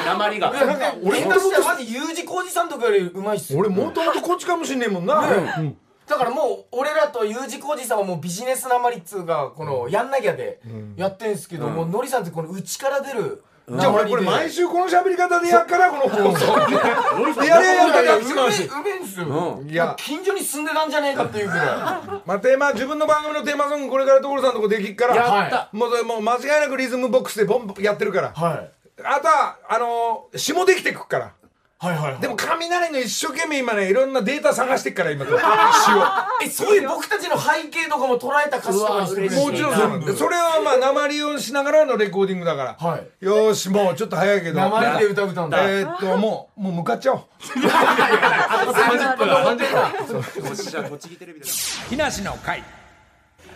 [0.05, 3.59] 鉛 がいやなんか俺としてはマジ U 字工事さんとかよりうまいっすよ。
[3.59, 5.77] 俺もともとこっちかもしんねえもんな、うん。
[6.07, 10.59] だからもう俺らと U 字工事さんはもうビジネスなまりっつうかこのやんなきゃで
[10.97, 17.41] やってんすけどもうのりさんってこの内から出るじゃあ俺これ毎週この喋り方でやっからこの放送。
[17.41, 18.35] でやれややったらうめう。
[18.35, 18.49] め
[18.99, 19.07] ん。
[19.07, 19.95] すよいや。
[19.97, 21.47] 近所に住んでたんじゃねえかっていう。
[21.49, 21.67] ぐらい
[22.25, 25.69] まあテーマ自分の番組のテーマソングこれから所さんのとこできっからやった。
[25.71, 28.33] もうもう間違いなくリズムボックスでボンやってるから。
[28.33, 28.71] はい。
[29.03, 31.31] あとはあのー霜できてくっから
[31.81, 32.21] はいはいはい。
[32.21, 35.33] でも雷の一生懸命今ねいろんなデータ探してっから今塩
[36.47, 40.15] えそういう僕たちの背景とかも捉えた歌詞とかもちろん。
[40.15, 43.25] それはまあ生利用しながらのレコーディングだから、はい。
[43.25, 44.59] よーしもうちょっと早いけど。
[44.59, 45.57] 生で歌歌うんだ。
[45.63, 47.21] えーっともうもう向かっちゃおう。
[47.41, 51.47] 30分30分こっちじゃ栃木テレビで
[51.89, 52.63] 木梨の会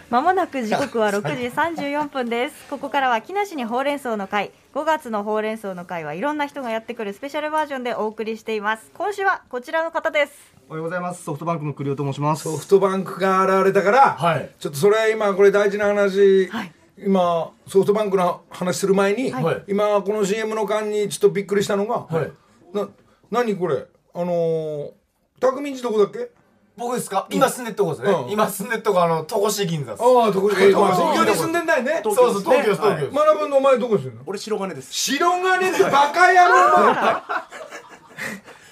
[0.10, 2.56] まもなく時刻は6時34分です。
[2.72, 4.52] ここからは木梨にほうれん草の会。
[4.76, 8.92] 5月のほうれん草の会はいろんな人がやってくるスペシャルバージョンでお送りしています。
[8.94, 10.34] 今週はこちらの方です。
[10.68, 11.24] おはようございます。
[11.24, 12.44] ソフトバンクの栗尾と申します。
[12.44, 14.50] ソフトバンクが現れたから、はい。
[14.60, 16.74] ちょっとそれ今これ大事な話、はい。
[16.98, 19.64] 今ソフトバンクの話する前に、はい。
[19.70, 22.32] 今この CM の間にちょっとびっくりしたのが、はい。
[22.74, 22.90] な
[23.32, 23.86] 何これ？
[24.14, 24.92] あのー、
[25.40, 26.32] 匠んちどこだっけ？
[26.78, 27.28] 僕ですか？
[27.30, 28.32] 今住んでるとこですね、うん。
[28.32, 30.04] 今住んでるとこあの戸越銀座です。
[30.04, 32.02] ああどこえーまあ東京に住んでんだよね。
[32.04, 34.22] そうそう東京です東京です、学ぶのお前どこ住んでんの？
[34.26, 34.94] 俺白金です。
[34.94, 37.46] 白金ってバカ野郎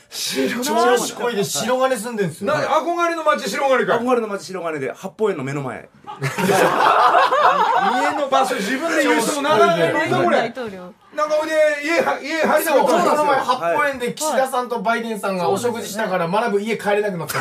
[0.10, 2.54] 白調子こいで白金住んでるんですよ。
[2.54, 5.90] な憧れの町白金か憧れの町白金で八方園の目の前
[6.22, 10.94] 家の場所自分で言う人もなかなかいるぞこれ大統領。
[11.16, 12.02] なんかほいで家家
[12.42, 17.40] 入りたこかったんですよの前八方園で岸田さんとバイデンさんがお食事したから学ぶ家帰れなくなった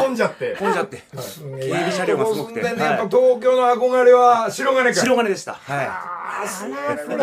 [0.00, 6.66] 混んじゃって混んじゃって警備車両がすごくてやっぱ東京の憧れは白金か白金でしたはいす
[7.06, 7.18] ごい。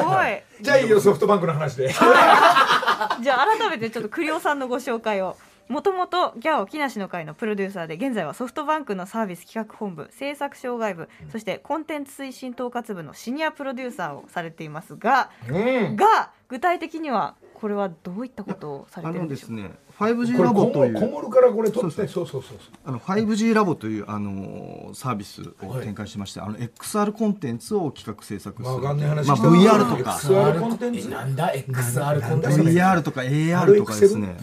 [0.61, 5.35] じゃあいいよソフトバンクの話でじゃあ改めてちょっと栗尾さんのご紹介を。
[5.69, 15.95] もともとギャオ木梨の会のプロデューサーで現在はソフトバンクのサービス企画本部制作障害部そしてコンテンツ推進統括部のシニアプロデューサーをされていますが、うん。
[15.95, 19.55] が具体的にはこれはどういったことをされあてるんでしょうか？
[19.55, 22.57] のですね 5G これこラボというもこもるからこれ取ってそうそうそう。
[22.85, 30.11] あの 5G ラボというあのサービスを展開しまして、あの XR コンテンツを企画制作する、わかんない話まあ、した VR とか。
[30.11, 31.09] XR コンテンツ？
[31.09, 34.37] なんだ？XR コンテンツ？VR とか AR とかですね。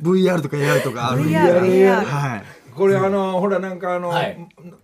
[0.00, 1.36] VR とか AR とかあるんで。
[1.36, 2.44] VR AR はい
[2.78, 4.38] これあのほらなんかあのはい。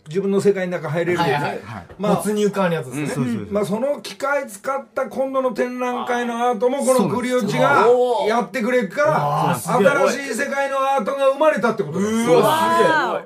[0.09, 1.63] 自分の世界の中入れるやつ
[1.99, 12.13] まあ没入感のやつですね、その機械使った今度の展覧会のアートもこの栗内そうがやってくれるから新しい世界のアートが生まれたってことです。
[12.13, 13.25] うわわ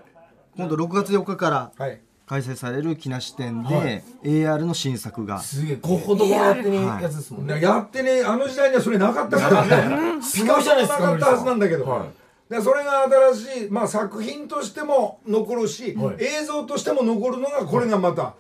[0.57, 2.01] 今度6月4日からはい。
[2.27, 5.41] 開催される木梨店で AR の新作が。
[5.41, 5.79] すげえ。
[5.81, 10.21] ゴッホとかやってねはいやつですもんね、やってねあの時代にはそれなかったからね。
[10.21, 12.09] ピカソもなかったはずなんだけど、はい
[12.49, 13.03] でそれが
[13.35, 16.17] 新しい、まあ、作品としても残るし、はい。
[16.19, 18.37] 映像としても残るのがこれがまた、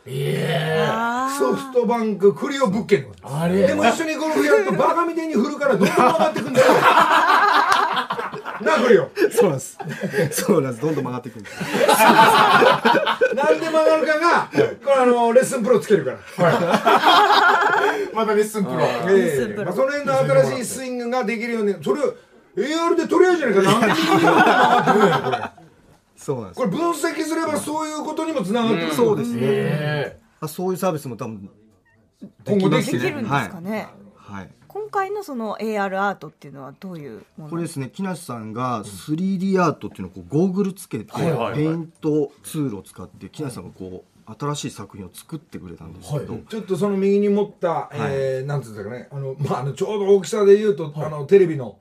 [0.90, 6.66] あソフトバンククリオ物件ででも一緒にゴルフやるとバカみたいに振るからどんどん曲がってくんだよ。
[8.60, 9.78] なクリオそうなんです。
[10.30, 10.84] そうなんです。
[10.84, 11.56] どんどん曲がっていくんです
[13.34, 16.18] なんで曲がるかが、これあのレッスンプロつけるから、
[18.14, 18.80] またレッスンプロ。
[18.80, 19.64] ええ。
[19.64, 22.14] まあ、その辺の新しいスイングができるようにそれを
[22.58, 24.18] AR で撮りゃいいじゃないか何でもいいよ。
[24.18, 25.68] 曲がってくこれ
[26.16, 26.56] そうなんです。
[26.58, 29.40] これ分析すればそういうことにもつながってくる、そうですね。
[29.42, 30.18] え。
[30.40, 31.48] あそういうサービスも多分
[32.46, 34.50] 今後できできるんですかね、はい、はい。
[34.66, 37.50] 今回のその AR アートっていうのはどういうもの？
[37.50, 41.54] これですね木梨さんが 3D アートっていうのをこうゴーグルつけて、はいはいはい。
[41.54, 49.08] ペイントツールを使って木梨さんがこう新しい作品を作ってくれたんですけど、ちょっとその右に持った、えーなんつうんですかね。
[49.10, 51.78] あの、まあ、あのちょうど大きさで言うと、あのテレビの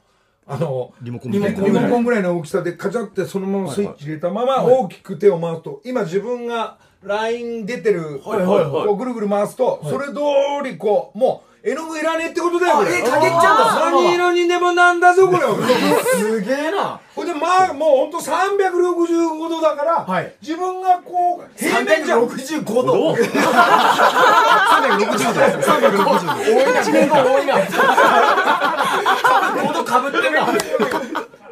[0.49, 10.13] あのリモコンリモコンぐらいの大きさでカチャってそのままスイッチ入れたまま大きく手を回すと今自分がライン出てる、こうぐるぐる回すと、それ通
[10.63, 12.99] りこうもう絵の具いらねえってことだよこれ。
[12.99, 13.91] えかけちゃう。
[13.91, 15.39] んだ何色にでもなんだぞこれ。
[16.17, 16.99] すげえな。
[17.15, 20.33] ほいでまあもうほんと365度だから、はい。
[20.41, 22.27] 自分がこう平面じゃん。
[22.27, 23.17] 365度ど360
[25.33, 26.45] 度です360度。
[26.45, 27.55] 多いな多いな
[29.63, 29.83] 5度。
[29.83, 30.47] かぶってるな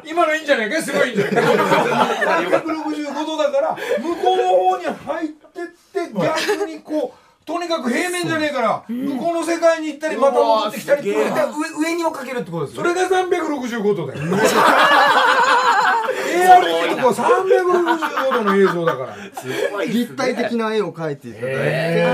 [0.04, 1.40] 今のいいんじゃないかすごいんじゃないか。
[1.42, 14.20] 365度だから向こうの方に入ってって逆にこうとにかく平面じゃねえから向こうの世界に行ったりまた戻ってきたりって上上にもかけるってことですよそれが365度だよ。
[16.36, 19.84] AR とこは365度の映像だから。
[19.84, 22.04] 立体的な絵を描いていただいて、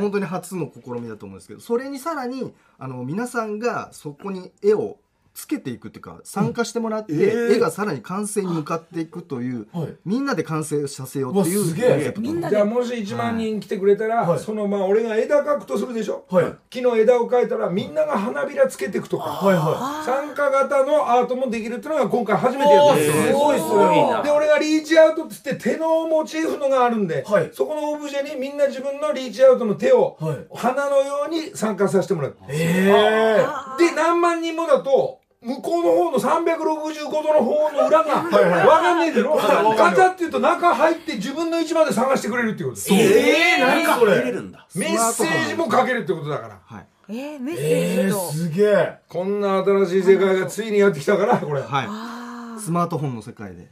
[0.00, 4.98] 本当に初の試みだと思うんですけどそれにさらにあの皆さんがそこに絵を
[5.40, 9.94] つけていくっていうか参加してもらって、絵がさらに完成に向かっていくという、はい。
[10.04, 11.88] みんなで完成させようっていううわすげえ。
[11.90, 14.38] コンセプトみんなじゃあもし1万人来てくれたら、はい。
[14.38, 16.54] そのまあ俺が枝描くとするでしょ、はい。
[16.68, 23.14] 木の枝を描いたらみんなが花びらつけていくとか、はいは参加型のアートもできるっていうのが今回初めてやったんですよ。
[23.16, 27.50] おーすごいそれいで俺がリーチアウトっつって手のモチーフのがあるんで、はい。
[27.52, 30.36] そこのオブジェにみんな自分のリーチアウトの手をはい。
[30.54, 39.36] 花のように参加させてもらう、で何万人もだと向こうの方の365度の方の裏が分かんねえだろ？
[39.74, 42.80] ガチャっていうと中入って自分の位置まで探してくれるっていうこと。
[42.80, 44.22] ですえー、何そ入れ？
[44.24, 46.58] れるんだメッセージも書けるってことだから。
[46.62, 48.98] はい、えー、メッセえー、ージと、すげえ。
[49.08, 51.62] こんな新しい世界がついにやってきたからこれ。
[51.62, 53.68] はい、スマートフォンの世界で。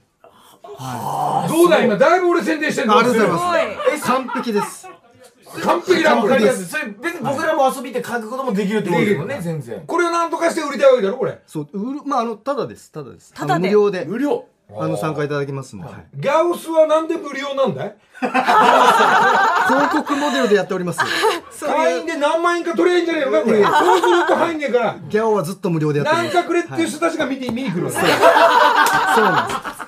[0.64, 1.98] どうだ今？
[1.98, 3.76] だいぶ俺宣伝してるありがとうございす。
[3.76, 4.88] ます完璧です
[5.62, 6.62] 完璧だこれわかりやす。
[6.62, 9.82] いそれ別に僕らも遊びで書くこともできるってことですもんね全然。
[9.86, 11.40] これをなんとかして売りたいわけだろこれ。
[11.46, 13.32] そう売るまああのただですただです。
[13.34, 14.46] ただ無料で無料。
[14.70, 15.94] あの参加いただけますんで、はい。
[16.14, 17.96] ギャオスはなんで無料なんだい？
[18.20, 18.30] 広
[19.96, 21.00] 告モデルでやっております。
[21.64, 23.64] 会員で何万円か取りゃいいんじゃねえのかこれ。
[23.64, 24.96] そうすると入んねえから。
[25.08, 28.08] ギャオはずっと無料でやっておりますなんかくれっていう人たちが見て見に来るわけそう
[29.24, 29.87] なんです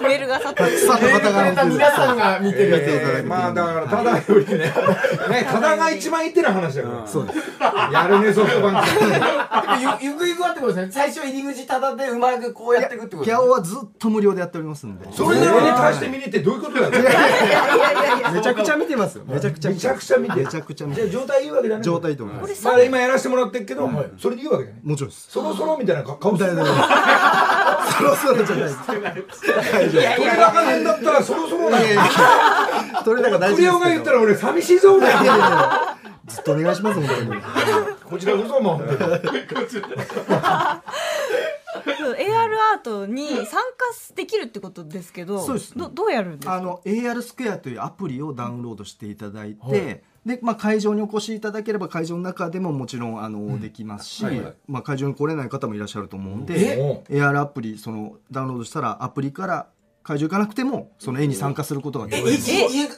[0.00, 3.86] メールが殺到たくさんの方が皆さんが見てるやつえーまあだから。
[3.88, 4.72] ただよりねね
[5.50, 7.38] ただが一番いってな話だからそうです
[7.92, 8.88] やるねソフトバンク。
[10.02, 15.06] ゆゆくゆくはってことですね最初入り口ただでうまくこうやっていくってことギャオはずっと無料でやっておりますんで。
[15.12, 16.90] それなのに対して見に行ってどういうことだよ
[18.32, 26.70] めちゃくちゃ見てますよめちゃくちゃめちゃくちゃ見てめちゃくちゃ見てじゃあ状態いいわけだね状態と思いますまあ今やらせてもらってるけどそれでいいわけだねもちろんですそろそろみたいな顔する大丈夫で
[27.90, 32.00] すそろそろじゃないです大丈夫取り高ねんだったらそろそろだよ。
[33.04, 33.94] それだから大クレオが丈夫ですけど。
[33.94, 34.98] 言ったら俺寂しいぞ
[36.26, 37.42] ずっとお願いします本当に
[38.04, 38.94] こちらこそもう AR
[42.74, 43.54] アートに参加
[44.14, 45.76] できるってことですけどそうです。
[45.76, 46.54] どどうやるんですか？
[46.54, 54.24] あの AR スクエアというアプリをダウンロードしていただいて、でまあ、会場にお越しいただければ会場の中でももちろんあの、できますし、
[54.68, 59.66] まあ、会場に来れない方もいらっしゃると思うんで AR アプリそのダウンロードしたらアプリから
[60.02, 62.50] 会場行かなくてもその絵に参加することができます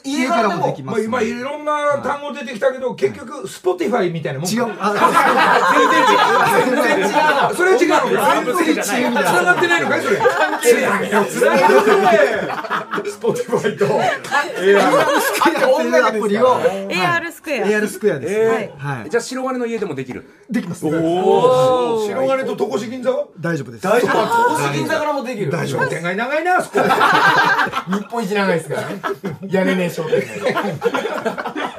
[0.05, 0.67] 家かららも？
[0.67, 1.07] できます。
[1.09, 1.41] まあ今い。
[1.41, 4.67] ろんな単語出てきたけど結局 Spotify みたいなもん違う。
[4.79, 4.93] あ
[6.65, 7.11] 全然違
[7.51, 7.55] う。
[7.55, 7.89] それ違う。
[7.89, 8.83] のか全然違う。
[8.83, 11.73] 繋がってないのかいそれ関係ない繋がる
[13.03, 13.85] ね Spotify と
[15.75, 20.91] 音楽アプリを AR スクエア AR スクエアです、えはいじゃあ白金の家でもできるできます白
[22.27, 26.79] 金と戸越銀座は大丈夫です大丈夫戸越銀座からもできる大商店街長いなあそこ
[27.87, 29.01] 日本一長いですからね。
[29.49, 30.55] 屋根ね商店街。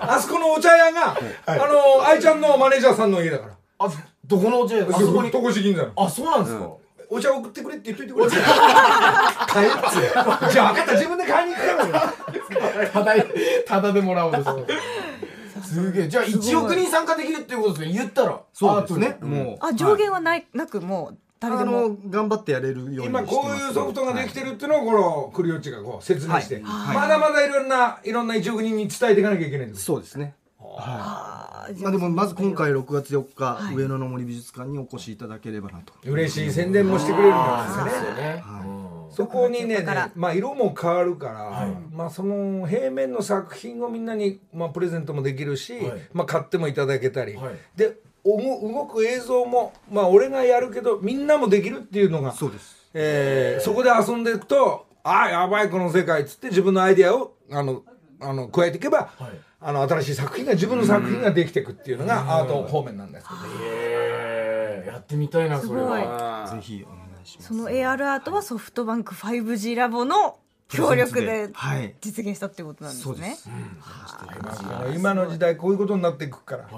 [0.00, 3.52] あそこのお茶屋があの愛ちゃんのマネージャーさんの家だから。
[3.78, 3.88] あ
[4.26, 5.30] どこのお茶屋あそこに。
[5.30, 5.90] 戸越銀座の。
[5.96, 6.68] あそうなんですか？
[7.10, 8.26] お茶送ってくれって言っといてくれ。
[9.46, 10.50] 買えって。
[10.52, 10.92] じゃあ分かった。
[10.92, 12.00] 自分で買いに行くか
[12.80, 13.14] らただ
[13.66, 14.72] ただでもらおうとして
[15.62, 16.08] すげえ。
[16.08, 17.92] じゃあ1億人参加できるっていうことですね。
[17.92, 18.40] 言ったら。
[18.52, 18.98] そうです。
[18.98, 21.18] ねもうあ上限はないなくもう
[21.50, 23.34] 誰であもの頑張ってやれるようにして今ます。
[23.34, 26.96] こういうソフトができてるっていうのをこのクリオッチがこう説明して、はい。
[26.96, 30.34] まだまだいろんないろんな1億人に伝えていかなきゃいけないんですそうですね。
[30.60, 31.74] あー。
[31.74, 35.94] じゃまあでもまず今回6月4日、上野の森美術館にお越しいただければなと。
[36.04, 37.36] 嬉しい宣伝もしてくれるん
[37.84, 38.22] ですよね。
[38.34, 38.44] ね。
[39.10, 40.10] そこにねだから。
[40.14, 46.00] まあ色も変わるから、まあその平面の作品をみんなにまあプレゼントもできるし、はい。
[46.12, 47.54] まあ買ってもいただけたり、はい。
[47.76, 52.76] で動く映像もまあ俺がやるけどみんなもできるっていうのがそうです。
[52.94, 57.82] えーそこで遊んでいくとああやばいこの世界っつって自分のアイデアをあの
[58.20, 59.10] あの加えていけば、
[59.60, 64.92] あの新しい作品が自分の作品ができていくっていうのがアート方面なんですけど、えー。
[64.92, 66.02] やってみたいなそれすごい。
[66.02, 67.48] はぜひお願いします。
[67.48, 71.94] その AR アートはソフトバンク 5G ラボの協力ではい。
[72.00, 73.14] 実現したってことなんですね。
[73.14, 76.68] そうです、あの今の時代こういうことになっていくから、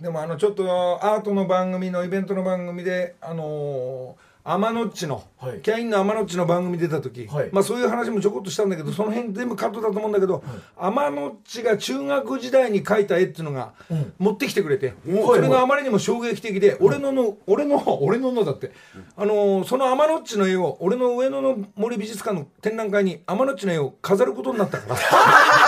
[0.00, 0.64] でもあのちょっと
[1.04, 5.60] アートの番組のイベントの番組であのー天のっちの、はい。
[5.60, 7.48] キャインの天のっちの番組出た時、はい。
[7.50, 10.44] まあそういう話もちょこっとしたんだけどその辺全部カットだと思うんだけど、
[10.76, 13.72] 天のっちが中学時代に描いた絵っていうのが
[14.20, 18.70] 持ってきてくれて、それがあまりにも衝撃的で、俺のの俺の俺ののだって、
[19.16, 24.96] あのーその天のっちの絵を俺の上野の森美術館の展覧会に天のっちの絵を飾ることになったから。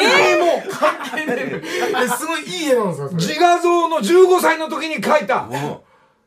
[0.00, 5.48] えー、もうえすごいいい絵なんですか自画像の15歳の時に描いた。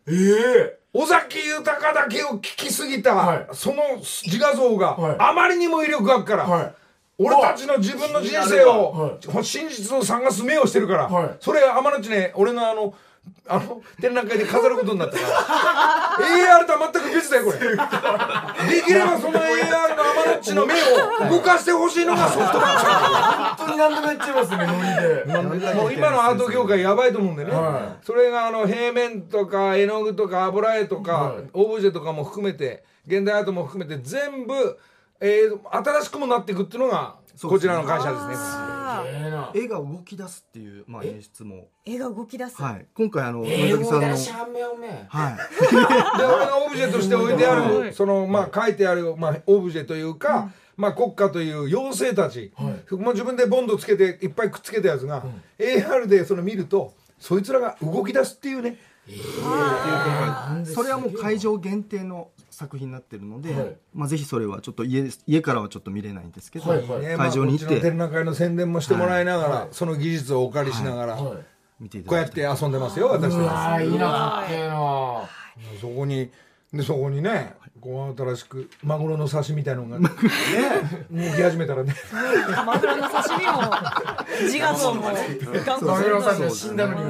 [0.08, 3.48] ええ尾崎豊だけを聞きすぎた、はい。
[3.54, 5.16] その自画像がはい。
[5.20, 6.74] あまりにも威力があるから、はい。
[7.18, 11.38] 俺たちの自分の人生を、は真実を探す目をしてるから、はい。
[11.40, 12.94] それ天の地ね俺のあの
[13.48, 15.32] あの展覧会で飾ることになったから。
[16.62, 17.60] AR とは全く別だよこれ。
[17.60, 19.91] できればその AR
[20.54, 23.62] のアマノッチの目を動かしてほしいのがソフトバンク。
[23.62, 25.74] 本当に何でも言っちゃいますねノリで。
[25.74, 31.44] もう今のアート業界やばいと思うんでね、はそれがあの平面とか絵の具とか油絵とか、はい。
[31.54, 34.80] オブジェとかも含めて現代アートも含めて全部、
[35.20, 37.16] えー新しくもなっていくっていうのが
[37.48, 38.62] こちらの会社ですね。
[39.54, 44.10] 絵が動き出すっていう、まあ、演出も、絵が動き出す、はい、今回あの崎さんの。
[44.10, 44.18] はい
[46.18, 52.52] で俺がオブジェとして置いてあるそのまあ書いてある、まあ、オブジェというか、まあ、国家という妖精たち、
[52.92, 55.24] もう自分でボンドつけていっぱいくっつけたやつが、
[55.58, 58.78] AR でその見るとそいつらが動き出すっていうね
[60.66, 63.78] それはもう会場限定の作品になってるので、はい。
[63.94, 67.18] まあ、ぜひそれはちょっと家家からはちょっと見れないんですけど、はいはい。
[67.18, 71.46] 会場に行っこっちのて展覧会の宣伝もしてもらいながら、その技術をお借りしながら、はい。
[71.82, 73.82] 見ていたこうやってて遊んでますよ私うは。
[73.82, 75.28] いいなかな
[75.82, 76.30] そこに
[76.72, 80.08] でそこにねこう新しくマグロの刺身みたいのが ね
[81.12, 81.94] 動き始めたらね。
[82.66, 83.62] マグロの刺身も
[84.44, 85.02] 自画像も
[85.66, 87.02] ガンマグロの刺身身死んだのに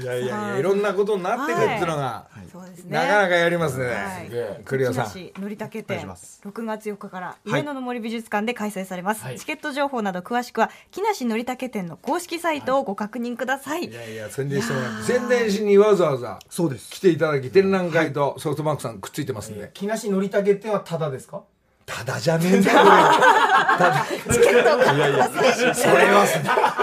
[0.00, 2.96] いやいやいやいろんなことになっていくっていうのが、そうですね。
[2.96, 4.26] なかなかやりますね、はい。
[4.26, 4.60] すげえ。
[4.64, 6.40] 栗尾さんのりたけ展お願いします。
[6.44, 9.38] 6月4日からはい上野の森美術館で開催されます、はい。
[9.38, 13.92] チケット情報など詳しくは木梨のりたけ展の公式サイトをご確認ください、い。
[13.92, 15.12] やいや宣伝してもらって。
[15.12, 16.90] 宣伝しにわざわざそうです。
[16.90, 21.42] 来ていただき展覧会とソフトバンクさんくっついてますんで、木梨のりたけっていうのはタダですか？
[21.86, 22.90] ただじゃねえんだよこれ。
[22.90, 26.26] ただチケットを買ってくださいそれは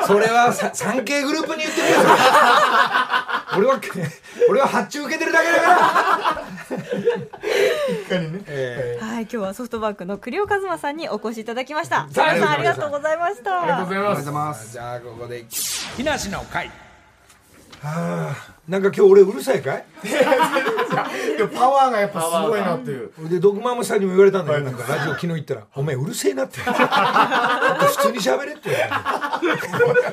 [0.08, 1.96] それはさ 3K グループに言ってるよ。
[3.54, 3.82] それ俺は
[4.50, 6.44] 俺は発注受けてるだけだから。
[8.48, 12.08] えはい、今日はソフトバンクの栗尾和馬さんにお越しいただきました。
[12.10, 13.62] さんありがとうございました。
[13.62, 14.72] ありがとうございます。
[14.72, 15.46] じゃあここで。
[15.98, 16.72] 木梨の会
[17.84, 19.86] はあなんか今日俺うるさいかい？
[20.08, 23.12] いやパワーがやっぱすごいなっていう。
[23.30, 26.82] で毒マムさんにも言われたんだよ、なんかラジオ昨日行ったら「お前うるせえな」って「もっと
[27.86, 28.70] 普通に喋れ」って。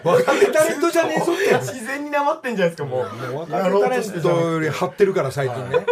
[0.03, 1.55] 若手タレントじゃねえぞって。
[1.59, 3.37] 自然になまってんじゃないですかもう。
[3.37, 5.87] 若手タレントより張ってるから最近ね、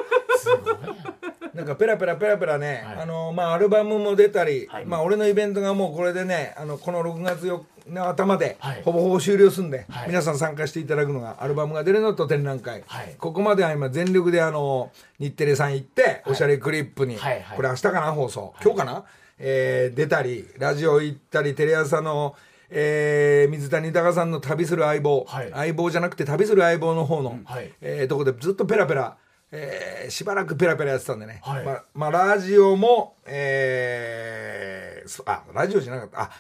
[1.55, 7.61] なんかペラペラペラペラね、あのまあアルバムも出たり、まあ俺のイベントがもうこれでねあのこの6月4
[7.91, 8.83] の頭ではい。
[8.83, 10.09] ほぼほぼ終了すんで、はい。
[10.09, 13.15] 皆さん参加していただくのがアルバムが出るのと展覧会、はい。
[13.19, 17.17] ここまでは今全力であの日テレさん行って、おしゃれクリップに、
[17.57, 19.05] これ明日かな放送、今日かな、
[19.39, 22.35] えー出たりラジオ行ったりテレ朝の
[22.71, 25.51] えー水谷豊さんの旅する相棒、はい。
[25.53, 27.73] 相棒じゃなくて旅する相棒の方の、はい。
[27.81, 29.17] えーとこでずっとペラペラ、
[29.53, 31.65] えーしばらくペラペラやってたんでね、はい。
[31.65, 36.21] まあまあ、ラジオも、えーそあラジオじゃなかった。
[36.23, 36.31] あ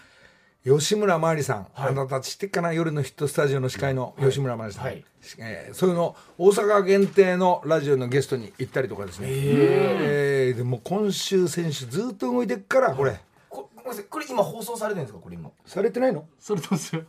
[0.65, 2.73] 吉村麻里さん、あなたたち知ってっかな？
[2.73, 5.05] 夜のヒットスタジオの司会の吉村麻里さん、はい。
[5.39, 13.71] えーそういうの大阪限定のラジオのゲストに行ったりとかですね、えーでも今週先週ずっと動いてっからこれ、こ
[14.11, 15.21] これ今放送されてるんですか？
[15.23, 15.51] これ今。
[15.65, 16.27] されてないの？
[16.39, 17.01] それどうしよ。
[17.01, 17.07] う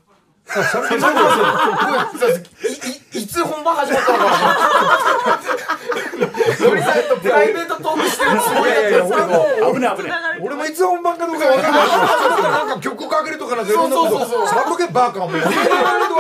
[0.48, 2.32] あされてないごめんなさい。
[3.16, 4.34] いいいつ本番始まったのか
[6.60, 10.40] のりさんとプライベートトークしてるつもりだった危ない危ない。
[10.42, 12.52] 俺もいつ本番かどうか分かんない。
[12.52, 14.40] なんか曲かけるとかなんかいろんなことそうそうそう。
[14.40, 15.52] そうさっとけバカお前分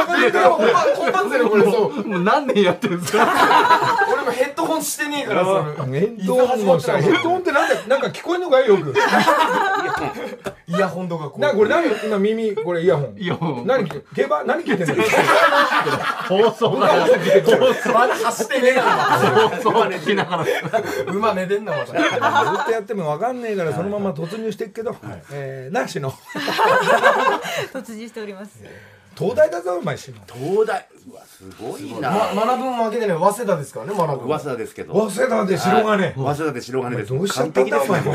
[0.05, 3.25] かんないから本番本番ですよこれそうもう何年やってるんですか？
[4.59, 8.93] ドホンしてねえからそのヘッドホンもさヘッドホンってなんだなんか聞こえんのかいよく。
[10.67, 11.39] イヤホンとかこう。
[11.39, 11.89] なこれ何？
[12.05, 13.15] 今耳これイヤホン。
[13.17, 13.67] イヤホン。
[13.67, 14.95] 何聞競馬何聞いてんの？
[14.95, 15.05] ずっ
[16.27, 16.87] 放送が。
[17.93, 20.45] まだ走ってねえな放送は聞きながら。
[21.11, 21.85] 馬寝てんなま
[22.57, 24.95] たとやっても分かんねえからそのまま突入してっけど。
[25.31, 26.11] えーなしの。
[27.73, 28.59] 突入しております。
[29.17, 30.17] 東大だぞお前しの。
[30.33, 30.85] 東大
[31.25, 32.09] すごいな。
[32.35, 33.17] ま学ぶも負けてない。
[33.17, 34.93] 早稲田ですからね学ぶ噂田ですけど。
[35.09, 36.11] 早稲田で白金。
[36.13, 37.13] 早稲田で白金です。
[37.13, 38.07] どうしちゃったんだお前に。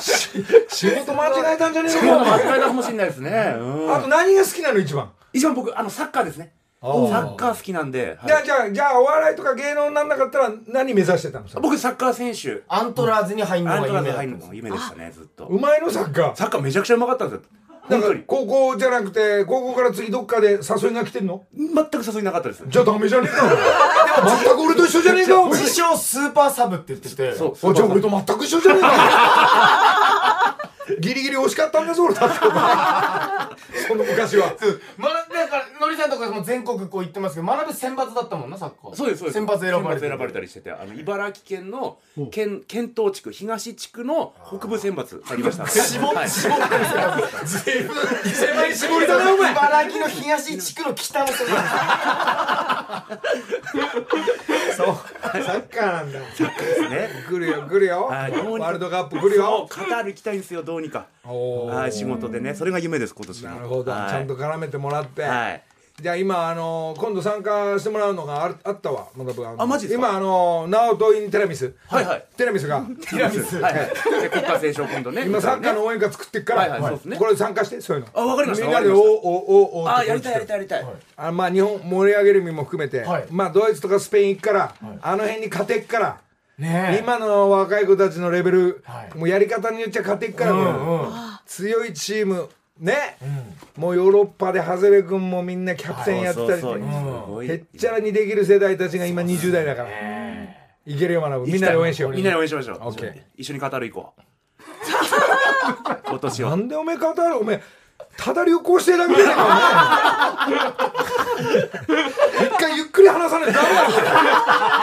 [0.00, 0.28] し
[0.68, 3.54] 仕事間違えたんじゃねえですのか間違いたかもしれないですね。
[3.58, 3.94] うん。
[3.94, 5.10] あと何が好きなの一番？
[5.32, 6.52] 一番僕あのサッカーですね。
[6.80, 8.28] サッカー好きなんで、はい。
[8.28, 12.62] じゃあじゃあじゃあお笑いとか芸能になんなかったら何目指してたのさ僕サッカー選手。
[12.68, 15.46] アントラーズに入るのが夢だったんで夢でしたねずっと。
[15.46, 16.36] うまいのサッカー。
[16.36, 17.44] サッカーめちゃくちゃうまかったんですよ
[17.88, 21.44] なんか高校じゃなくて高校から次どっかで誘いが来てんの？
[21.56, 22.62] 全く誘いなかったです。
[22.66, 23.46] じゃあダメじゃねえか
[24.44, 27.34] 全く俺と一緒じゃねえか自称スーパーサブって言ってて。
[27.34, 30.67] そうあじゃあ俺と全く一緒じゃねえか
[31.00, 32.36] ギリギリ惜しかったんです俺だって
[33.86, 34.54] その昔は。
[34.96, 38.94] まだだからのりさんとかも全国こう行ってますけど学ぶ選抜だったもんなサッカー。
[38.94, 39.34] そうですそうです。
[39.34, 41.98] 選抜選ばれて選ばれたりしててあの茨城県の
[42.30, 51.46] 県県東地区東地区の北部選抜ありました絞って絞って狭い絞りだなお前茨城の東地区の北のそう
[54.76, 56.26] サッカーなんだね
[57.28, 61.06] 来るよ来るよワはいールドカップ来るよカタール行きたいんですよどうにか。
[61.24, 62.54] はい仕事でね。
[62.54, 64.10] それが夢です今年のなるほど、はい。
[64.10, 65.62] ちゃんと絡めてもらって、はい。
[66.00, 69.08] じゃあ今あの今度参加してもらうのがあるあったわ。
[69.16, 70.06] まだ僕あマジですか？
[70.06, 71.74] 今あのナオトインテラミス。
[71.88, 72.24] はいはい。
[72.36, 72.80] テラミスが。
[72.82, 73.56] ティラミス。
[73.58, 73.74] はい。
[73.74, 73.90] はい。
[74.22, 75.24] で国家斉唱今度ね。
[75.26, 77.16] 今サッカーの応援歌作ってっから、はいはいそうですね。
[77.16, 78.10] これ参加してそういうの。
[78.14, 78.66] あわかりました。
[78.66, 80.86] みんなでおおおおあやりたいやりたいやりたい。
[81.16, 83.26] あまあ日本盛り上げる意味も含めて、はい。
[83.30, 86.20] まあドイツとかスペイン行くから、あの辺に勝てっから、
[86.58, 86.98] ねえ。
[86.98, 89.16] 今の若い子たちのレベル、はい。
[89.16, 91.12] もうやり方によっちゃ勝てっから、うんうん。
[91.46, 92.48] 強いチーム
[92.80, 93.16] ね、
[93.76, 96.62] もうヨーロッパで長谷部君もみんなキャプテンやってたり。
[97.48, 99.88] へっちゃらにできる世代たちが今20代だから、
[100.86, 102.12] いけるよ学ぶみんなで応援しよう。
[102.12, 102.78] みんなで応援しましょう。
[102.82, 103.22] オッケー。
[103.36, 104.22] 一緒にカタール行こう。
[106.08, 106.50] 今年は。
[106.50, 107.62] なんでおめえ語るおめえ
[108.18, 109.14] ただ旅行してるね。
[109.14, 109.20] 一
[112.58, 113.86] 回ゆっくり話さないとダメだ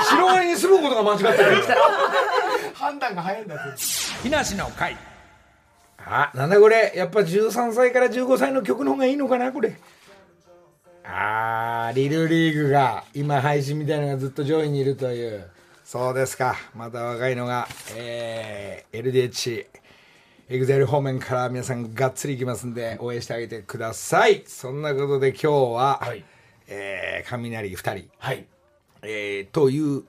[0.06, 1.62] 白ワイに住むことが間違ってる。
[2.74, 3.64] 判断が早いんだって
[4.24, 4.98] 木梨の会
[5.98, 9.78] あなんだこれやっぱ13歳から15歳の曲の方がいいのかなこれ。
[11.04, 15.50] あーリルリーグが今配信みたいなのがずっと上位にいるという。
[15.84, 16.56] そうですか。
[16.74, 17.68] また若いのが。
[17.96, 19.66] えー、LDH
[20.48, 24.44] エグゼル方面から皆さんがっつりいきますんで応援してあげてください。
[24.46, 26.24] そんなことで今日は、はい。
[26.68, 28.10] えー雷2人。
[28.20, 28.46] はい。
[29.02, 30.04] えー、という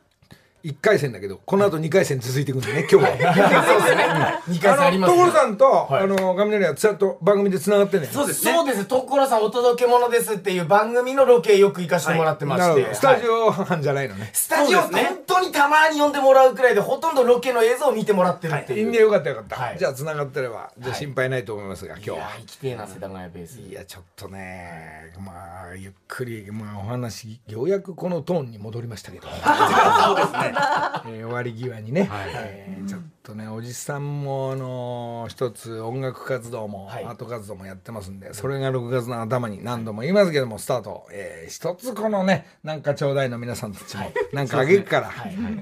[0.67, 3.63] 1回戦だけどこの後2回戦続いていくんでね今日は。
[3.65, 4.05] そうですね。
[4.49, 6.03] 2回戦あります所さんと、はい。
[6.03, 8.11] あの雷はちゃんと番組でつながってんねん。
[8.11, 8.53] そうですね。
[8.53, 14.91] そうです所さんお届け物ですっていう番組のロケよく行かせてもらってまして、なるほどスタジはいオ班じゃないのね、スタジオ本
[15.27, 18.83] 当にたまに呼んでもらうくらいでほとんどロケの映像を見てもらってるっていう、い。
[18.83, 19.79] いんでよかったよかった、はい。
[19.79, 23.61] じゃあつながってればじゃあ心配ないと思いますが、今日いやは生きてえな世田谷ベース。
[23.61, 25.33] いやちょっとねま
[25.71, 29.29] あゆっくり、まあ、お話ようやくこのトーンに戻りましたけど。
[29.37, 30.56] そうですね
[31.07, 37.05] えー終わり際にね、えーちょっとねおじさんも、あのー一つ音楽活動も、はい。
[37.05, 45.11] アート活動もやってますんでそれが6月の頭に何度も言いますけどもスタート、えー一つこのねなんかちょうだいの皆さんたちもなんかあげるから、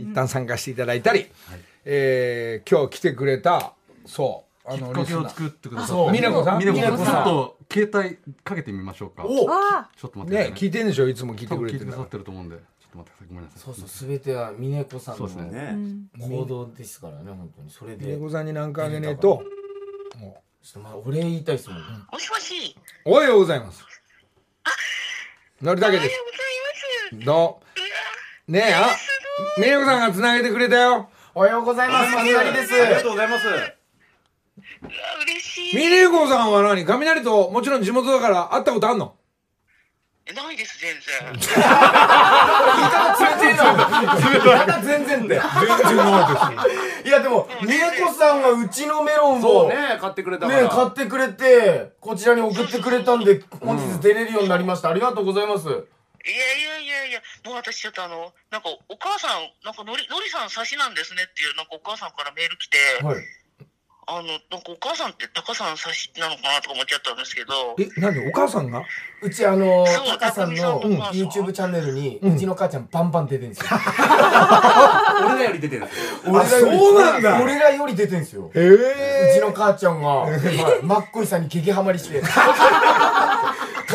[0.00, 1.30] 一旦参加していただいたり、
[1.84, 3.72] えー今日来てくれた
[4.06, 7.14] そうあきっのかけを作ってくださそうって美奈子さん美奈子さん。
[7.14, 9.22] ちょっと携帯かけてみましょうか。
[9.22, 10.56] ちょっと待ってくださいね。
[10.56, 11.08] 聞いてんでしょ？
[11.08, 12.56] いつも聞いてくれてる聞いてくださってると思うんで
[12.94, 13.28] と待ってください。
[13.28, 13.60] ごめんなさい。
[13.60, 15.76] そうそう全ては峰子さんのそうですね。
[16.18, 17.70] 行動ですからね本当に。
[17.70, 18.06] それらで。
[18.06, 19.42] 峰子さんに何かあげねえと。
[20.18, 22.76] もちょっとまあお礼言いたいですもん、もしもし。
[23.04, 23.84] うおはようございます。
[25.60, 26.06] のりたけです。
[26.06, 27.26] おはようございます。
[27.26, 27.60] ど
[28.48, 28.52] う？
[28.52, 28.86] ねえあ
[29.58, 31.10] 峰子さんがつなげてくれたよ。
[31.34, 32.12] おはようございます。
[32.12, 32.74] 雷です。
[32.74, 33.46] ありがとうございます。
[33.46, 33.56] うわ
[35.24, 35.76] 嬉しい。
[35.76, 36.84] 峰子さんは何？
[36.84, 39.16] 雷ともちろん地元だから会ったことあんの？
[40.32, 41.32] ないです、全然。
[41.36, 41.46] 冷て
[43.48, 45.40] えなまた全然って全
[45.86, 46.64] 然な
[47.04, 50.62] いいやでも峰子さんがうちのメロンをそうね買ってくれたから。
[50.62, 54.88] ね買ってくれてこちらに送ってくれたんで本日出れるようになりました。
[54.88, 55.68] ありがとうございます。
[55.68, 55.76] いや
[56.56, 63.16] いやいやいや、もう私ちょっとあの、なんかお母さん、なんかのり、のりさん差しなんですねっていう、なんかお母さんからメール来て、はい
[64.06, 64.38] あの、なんか
[64.68, 68.82] お母さんってタカさん差しなのかなとか思っちゃったんですけど、えなんでお母さんが？
[69.22, 73.66] うちあのタカさんの高見さんの YouTube チャンネルにうちの母ちゃんバンバン出てんですよ。
[75.26, 76.04] 俺らより出てるんですよ。
[76.26, 77.42] 俺らよりそうなんだ。
[77.42, 78.50] 俺らより出てんすよ。
[78.54, 82.20] へうえちの母ちゃんが、 はい、マッコイさんに激ハマりして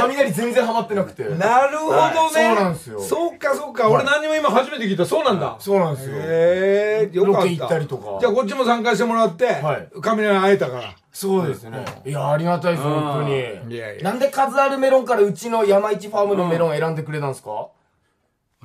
[0.07, 1.23] 雷全然ハマってなくて。
[1.23, 2.13] なるほどね、はい。
[2.31, 2.99] そうなんですよ。
[3.01, 5.05] そうかそうか、俺何にも今初めて聞いた。
[5.05, 6.15] そうなんだ、そうなんですよ。
[6.17, 7.39] へえよかった。
[7.41, 8.17] ロケ行ったりとか。
[8.19, 9.87] じゃあこっちも参加してもらって、はい。
[10.01, 10.95] 雷に会えたから。
[11.11, 11.83] そうですね。
[12.05, 13.29] いやありがたいです本当
[13.67, 13.75] に。
[13.75, 14.03] いやいや。
[14.03, 17.67] なんで数あるメロンからうちの山一ファームのメロン選んでくれたんですか？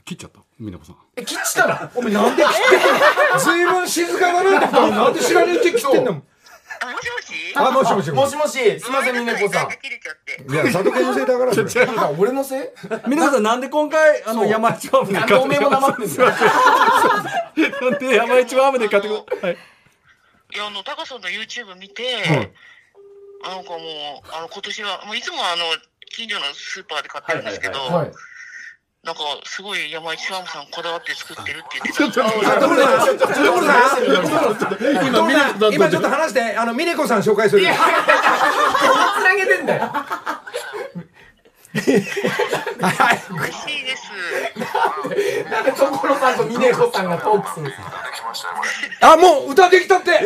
[0.04, 0.40] 切っちゃった。
[0.60, 0.96] 美奈子さん。
[1.16, 2.80] え切っちたらお前なんで切ってん
[3.32, 3.38] の？
[3.40, 6.22] ずいぶん静かだなってなんで知らねえうちに切ってんだもん
[7.54, 8.10] あもしもし。
[8.10, 8.80] もしもし。
[8.80, 9.68] すいません峰子さん。
[9.68, 10.52] 切れちゃって。
[10.52, 11.54] いや佐藤家のせいだから。
[11.54, 12.68] それあ俺のせい？
[13.08, 16.30] 美奈子さんなんで今回あの山一ファームでなんでおめえも黙ってんだよ。
[17.90, 17.98] なん。
[17.98, 19.56] で山一ファームで買ってくれはい。
[20.54, 22.22] いや、あの、タカさんの YouTube 見て、
[23.42, 23.64] なん。
[23.64, 23.80] かもう、
[24.32, 25.64] あの、今年は、もういつもあの、
[26.10, 28.12] 近所のスーパーで買ってるんですけど、はい
[29.04, 31.98] なんかすごい山一ワムさんこだわって作ってるって言ってた。
[31.98, 32.60] ちょっと所さん、
[33.04, 33.34] ちょっと所
[34.54, 34.72] さん、
[35.06, 35.40] 今ミネ
[35.76, 37.62] 今ちょっと話して、あのミネコさん紹介する。
[37.62, 37.78] いやつ
[39.22, 40.24] なげてんだよは
[43.12, 43.20] い。
[43.30, 44.08] 嬉しいです。
[45.50, 48.54] なんで所さんと峰子さんがトークするんですかできましたよ、
[49.12, 50.12] あ、もう歌できたって。
[50.12, 50.20] えー、え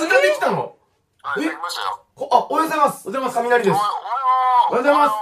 [0.00, 0.76] ー、歌できたの
[1.22, 2.06] はい、できましたよ。
[2.30, 3.06] あ、おはようございます。
[3.06, 3.58] おはようございます。
[3.58, 3.74] 雷ですお。
[3.74, 3.92] はよ
[4.70, 4.72] う。
[4.72, 5.12] おはようございます、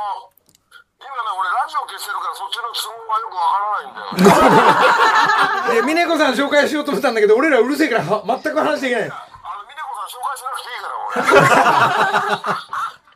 [1.34, 5.82] 俺ラジオ消してるからそっちの都合がよくわからないんだよ。
[5.82, 9.02] え、ミネコさん紹介しようと思ったんだけど、俺らうるせえからは全く話できない。
[9.02, 9.14] あの、
[9.66, 10.88] ミネコさん紹介しなくていいか
[12.30, 12.52] ら、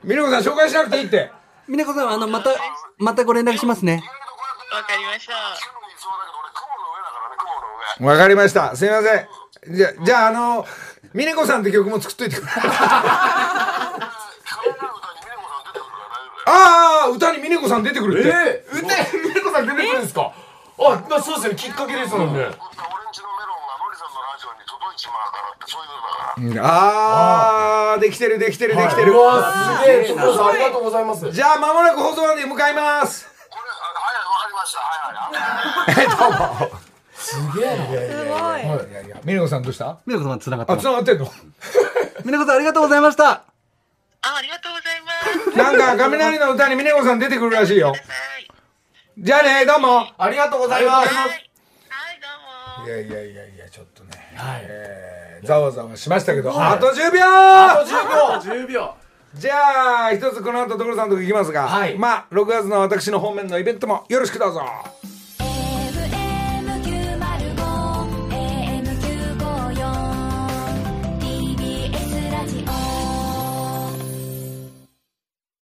[0.02, 0.10] 俺。
[0.10, 1.30] ミネコさん紹介しなくていいって。
[1.68, 2.50] みなこさんあのまた
[2.98, 4.02] またご連絡しますね
[4.72, 5.32] わかりました。
[5.34, 7.66] 聞くのにそうだけど、俺雲の上だからね、雲の
[8.06, 8.12] 上。
[8.12, 8.74] わかりました。
[8.76, 9.76] すみません。
[9.76, 10.66] じゃ、じゃあ、あの、
[11.12, 12.48] ミネコさんって曲も作っといてくれ。
[16.50, 18.28] ああ、歌にミネコさん出てくるって。
[18.28, 20.32] えー、歌い、峰子さん出てくるんですか？
[20.32, 22.40] あ、まあそうですよね、きっかけですもんね。
[22.40, 25.90] 俺んちのメロンがノリさんのラジオに届いちまうからって、そういう
[26.50, 26.74] のだから。
[26.74, 29.18] ああ、できてる、できてる、できてるう。
[29.18, 31.30] わすげえ、所さんありがとうございます。
[31.30, 33.28] じゃあ、間もなく放送まで向かいます。
[33.50, 34.80] これ、あはいはい、わかりました。
[34.80, 34.96] は
[35.96, 36.06] いはい。
[36.06, 36.80] え、どうも。
[37.14, 37.84] すげえな。
[37.84, 38.90] すごい。
[38.90, 39.98] いやいや、ミネコさんどうした？
[40.06, 41.30] みなこさんつながってあ、ます繋がってんの？
[42.24, 43.42] みなこさんありがとうございました
[44.22, 45.56] あ、ありがとうございます。
[45.56, 47.88] なんか、雷の歌にミネコさん出てくるらしいよ。
[47.88, 48.00] はい。
[49.18, 50.06] じゃあね、どうも。
[50.18, 51.14] ありがとうございます。
[51.14, 51.38] はい、はい、
[52.20, 52.88] どうも。
[52.88, 54.10] いやいやいやいや、ちょっとね。
[54.36, 54.60] はい。
[54.64, 58.64] えーざわざわしましたけど、あと10秒あと10秒。
[58.64, 58.94] 10秒
[59.34, 64.62] じゃあ、一つこの後、所さんのとこ行きますが、はいまあ、6月の私の方面のイベントもよろしくどうぞ。